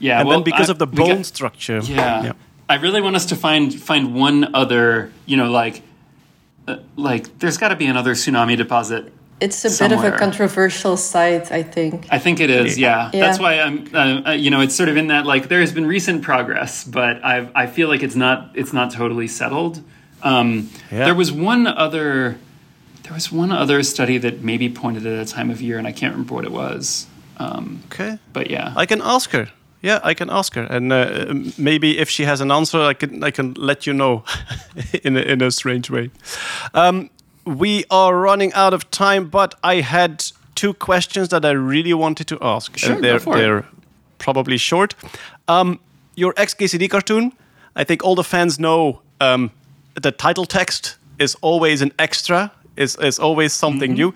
[0.00, 0.18] yeah.
[0.20, 1.78] and well, then because I- of the bone got- structure.
[1.84, 2.32] Yeah.
[2.68, 5.82] I really want us to find find one other, you know, like
[6.68, 9.12] uh, like there's got to be another tsunami deposit.
[9.40, 12.06] It's a bit of a controversial site, I think.
[12.10, 12.78] I think it is.
[12.78, 13.10] Yeah.
[13.12, 13.20] Yeah.
[13.20, 13.98] That's why I'm uh,
[14.28, 17.24] uh, you know, it's sort of in that like there has been recent progress, but
[17.24, 19.82] I I feel like it's not it's not totally settled.
[20.22, 21.06] Um Yeah.
[21.06, 22.36] there was one other
[23.02, 25.92] there was one other study that maybe pointed at a time of year and I
[25.92, 27.06] can't remember what it was.
[27.38, 28.18] Um Okay.
[28.32, 28.74] but yeah.
[28.76, 29.48] I can ask her.
[29.82, 33.24] Yeah, I can ask her, and uh, maybe if she has an answer, I can
[33.24, 34.24] I can let you know
[35.04, 36.10] in a, in a strange way.
[36.74, 37.08] Um,
[37.46, 40.22] we are running out of time, but I had
[40.54, 42.76] two questions that I really wanted to ask.
[42.78, 43.40] Sure, and they're, go for it.
[43.40, 43.64] they're
[44.18, 44.94] probably short.
[45.48, 45.78] Um,
[46.14, 47.32] your XKCD cartoon,
[47.74, 49.50] I think all the fans know um,
[50.02, 54.10] the title text is always an extra, is, is always something Mm-hmm.
[54.10, 54.14] new.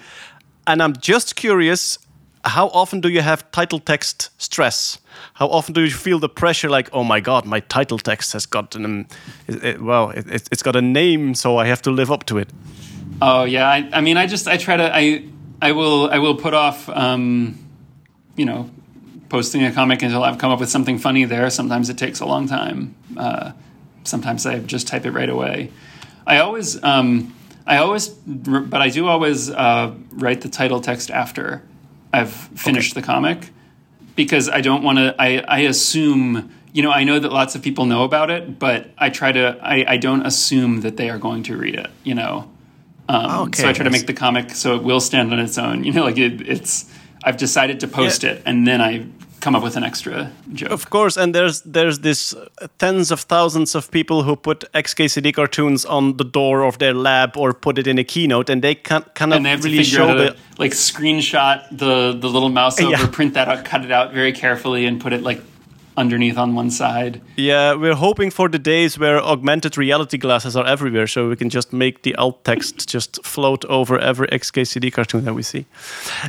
[0.67, 1.99] And I'm just curious
[2.45, 4.99] how often do you have title text stress?
[5.35, 8.47] How often do you feel the pressure like, oh my God, my title text has
[8.47, 9.07] got an, um,
[9.49, 12.25] it, it- well, it, it's- it's got a name, so I have to live up
[12.27, 12.49] to it.
[13.23, 15.25] Oh yeah, I, I mean, I just I try to I
[15.63, 17.57] I will I will put off um,
[18.37, 18.69] you know
[19.29, 21.49] posting a comic until I've come up with something funny there.
[21.51, 22.95] Sometimes it takes a long time.
[23.17, 23.53] Uh,
[24.05, 25.71] sometimes I just type it right away.
[26.27, 27.35] I always um,
[27.67, 31.63] I always but I do always uh, write the title text after
[32.13, 33.51] I've finished the comic
[34.17, 35.15] because I don't want to.
[35.19, 38.91] I, I assume, you know, I know that lots of people know about it, but
[38.99, 39.59] I try to.
[39.63, 41.91] I, I don't assume that they are going to read it.
[42.05, 42.51] You know,
[43.09, 45.59] um, Okay, so I try to make the comic so it will stand on its
[45.59, 45.85] own.
[45.85, 46.91] You know, like it, it's.
[47.27, 48.33] I've decided to post Yeah.
[48.33, 49.07] it, and then I
[49.45, 50.71] come up with an extra joke.
[50.73, 52.35] Of course, and there's there's this
[52.79, 57.37] tens of thousands of people who put XKCD cartoons on the door of their lab
[57.37, 59.85] or put it in a keynote, and they can't kind of and they really to
[59.85, 60.37] show the.
[60.59, 63.07] like screenshot the the little mouse over, Yeah.
[63.19, 65.41] print that out, cut it out very carefully, and put it like
[65.97, 67.21] underneath on one side.
[67.37, 71.51] Yeah, we're hoping for the days where augmented reality glasses are everywhere, so we can
[71.51, 75.67] just make the alt text just float over every XKCD cartoon that we see.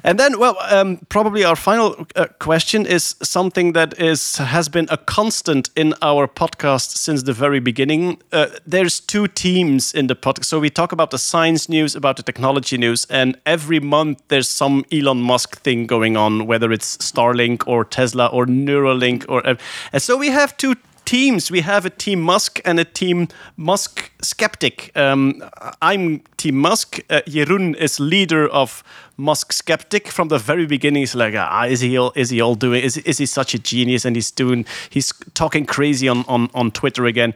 [0.03, 4.88] And then, well, um, probably our final uh, question is something that is has been
[4.89, 8.22] a constant in our podcast since the very beginning.
[8.32, 12.18] Uh, there's two teams in the podcast, so we talk about the science news, about
[12.18, 16.97] the technology news, and every month there's some Elon Musk thing going on, whether it's
[16.97, 19.55] Starlink or Tesla or Neuralink or,
[19.91, 20.76] and so we have two
[21.06, 21.51] teams.
[21.51, 23.28] We have a team Musk and a team
[23.58, 24.91] Musk skeptic.
[24.95, 25.43] Um,
[25.82, 26.99] I'm team Musk.
[27.10, 28.84] Uh, Jeroen is leader of
[29.18, 31.03] Musk skeptic from the very beginning.
[31.03, 32.84] He's like, ah, is he all, is he all doing?
[32.84, 34.03] Is, is he such a genius?
[34.03, 37.34] And he's doing, he's talking crazy on, on, on Twitter again.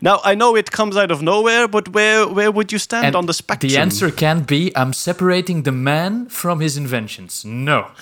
[0.00, 3.16] Now I know it comes out of nowhere, but where where would you stand And
[3.16, 3.70] on the spectrum?
[3.70, 7.44] The answer can be I'm separating the man from his inventions.
[7.44, 7.92] No.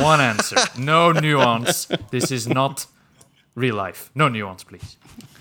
[0.00, 0.56] One answer.
[0.78, 1.86] No nuance.
[2.10, 2.86] This is not
[3.54, 4.10] real life.
[4.14, 4.96] No nuance, please.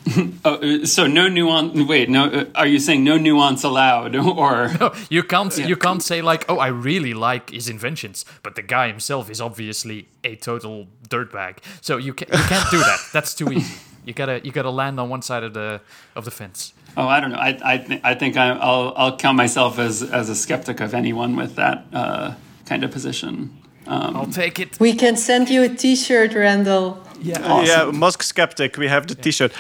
[0.44, 1.88] Oh, uh, so no nuance.
[1.88, 2.24] Wait, no.
[2.26, 6.46] Uh, are you saying no nuance allowed, or No, you can't you can't say like,
[6.50, 11.58] "Oh, I really like his inventions," but the guy himself is obviously a total dirtbag.
[11.82, 13.00] So you can, you can't do that.
[13.14, 13.76] That's too easy.
[14.06, 15.82] You gotta you gotta land on one side of the
[16.16, 16.74] of the fence.
[16.98, 17.38] Oh, I don't know.
[17.38, 20.94] I I, th- I think I, I'll I'll count myself as as a skeptic of
[20.96, 22.34] anyone with that uh,
[22.66, 23.52] kind of position.
[23.86, 24.80] Um, I'll take it.
[24.80, 27.04] We can send you a T-shirt, Randall.
[27.22, 27.64] Yeah.
[27.64, 28.78] Yeah, Musk skeptic.
[28.78, 29.52] We have the T-shirt.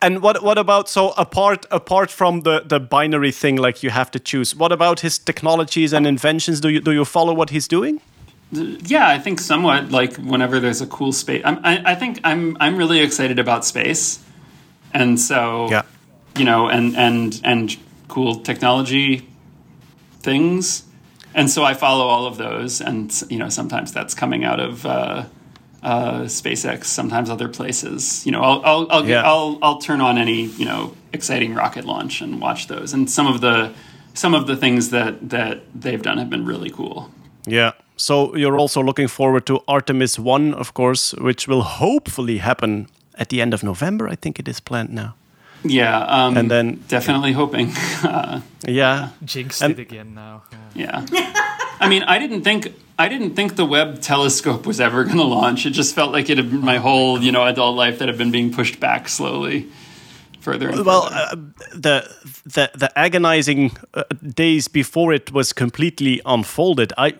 [0.00, 4.10] And what what about so apart apart from the the binary thing, like you have
[4.10, 4.54] to choose.
[4.56, 6.60] What about his technologies and inventions?
[6.60, 8.00] Do you do you follow what he's doing?
[8.50, 11.42] yeah, I think somewhat like whenever there's a cool space.
[11.44, 14.20] I'm, I I think I'm I'm really excited about space,
[14.94, 15.82] and so Yeah.
[16.38, 17.76] you know, and and and
[18.08, 19.28] cool technology
[20.22, 20.84] things,
[21.34, 24.86] and so I follow all of those, and you know, sometimes that's coming out of.
[24.86, 25.24] Uh,
[25.82, 28.24] uh, SpaceX, sometimes other places.
[28.26, 29.22] You know, I'll I'll I'll, get, Yeah.
[29.30, 32.92] I'll I'll turn on any you know exciting rocket launch and watch those.
[32.94, 33.72] And some of the
[34.14, 37.10] some of the things that that they've done have been really cool.
[37.46, 37.72] Yeah.
[37.96, 42.86] So you're also looking forward to Artemis One, of course, which will hopefully happen
[43.18, 44.08] at the end of November.
[44.12, 45.14] I think it is planned now.
[45.64, 47.72] Yeah, um, And then- definitely hoping.
[48.04, 49.08] Uh, Yeah.
[49.24, 50.42] Jinxed And- it again now.
[50.76, 51.04] Yeah.
[51.12, 51.32] yeah,
[51.80, 52.68] I mean, I didn't think
[52.98, 55.66] I didn't think the Webb telescope was ever going to launch.
[55.66, 58.18] It just felt like it had been my whole you know adult life that had
[58.18, 59.66] been being pushed back slowly
[60.40, 60.68] further.
[60.70, 61.16] And Well, further.
[61.32, 61.36] uh,
[61.74, 62.02] the
[62.44, 64.02] the the agonizing uh,
[64.34, 67.14] days before it was completely unfolded, I.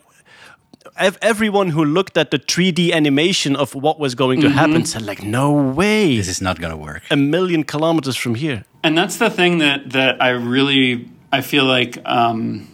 [0.97, 5.03] ev- Everyone who looked at the 3D animation of what was going to happen said,
[5.03, 7.03] like, no way, This is not going to work.
[7.11, 8.65] a million kilometers from here.
[8.83, 11.09] and that's the thing that that I really
[11.39, 12.67] I feel like um,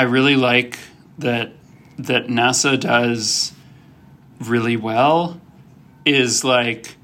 [0.00, 0.78] I really like
[1.18, 1.50] that
[1.98, 3.52] that NASA does
[4.40, 5.40] really well
[6.04, 6.96] is like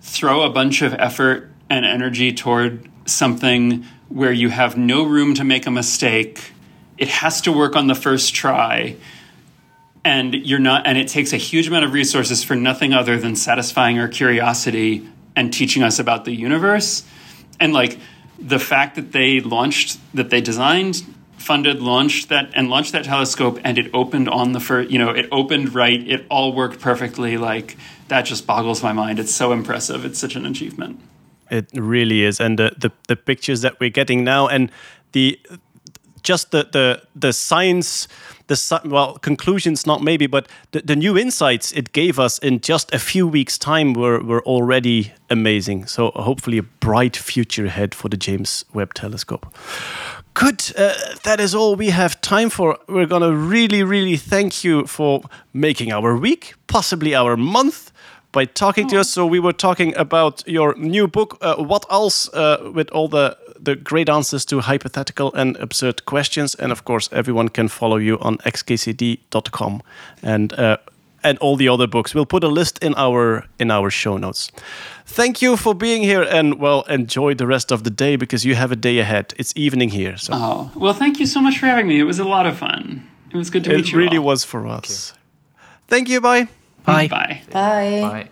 [0.00, 5.44] throw a bunch of effort and energy toward something where you have no room to
[5.44, 6.52] make a mistake.
[6.98, 8.96] It has to work on the first try.
[10.04, 13.36] And you're not and it takes a huge amount of resources for nothing other than
[13.36, 17.04] satisfying our curiosity and teaching us about the universe.
[17.60, 17.98] And like
[18.38, 21.02] the fact that they launched that they designed
[21.42, 25.10] funded launched that and launched that telescope and it opened on the first you know
[25.10, 27.76] it opened right it all worked perfectly like
[28.12, 29.18] that just boggles my mind.
[29.18, 30.04] It's so impressive.
[30.04, 31.00] It's such an achievement.
[31.50, 34.70] It really is, and the, the the pictures that we're getting now, and
[35.12, 35.40] the
[36.22, 38.08] just the the the science
[38.48, 42.94] the well conclusions not maybe but the, the new insights it gave us in just
[42.94, 45.86] a few weeks time were were already amazing.
[45.86, 49.46] So hopefully a bright future ahead for the james webb telescope
[50.34, 54.86] good uh, that is all we have time for we're gonna really really thank you
[54.86, 55.22] for
[55.52, 57.92] making our week possibly our month
[58.32, 59.10] by talking to us.
[59.10, 63.36] So we were talking about your new book, uh, What Else, uh, with all the
[63.64, 66.56] the great answers to hypothetical and absurd questions.
[66.56, 69.82] And of course, everyone can follow you on xkcd.com
[70.22, 70.76] and uh,
[71.24, 72.14] and all the other books.
[72.14, 74.50] We'll put a list in our in our show notes.
[75.06, 78.54] Thank you for being here, and well, enjoy the rest of the day because you
[78.54, 79.34] have a day ahead.
[79.36, 81.98] It's evening here, so Oh, well, thank you so much for having me.
[81.98, 83.06] It was a lot of fun.
[83.30, 83.98] It was good to meet you.
[83.98, 84.24] it really all.
[84.24, 85.14] was for us.
[85.88, 86.20] Thank you.
[86.20, 86.48] Bye.
[86.84, 87.08] Bye.
[87.08, 87.42] Bye.
[87.50, 88.00] Bye.
[88.02, 88.28] Bye.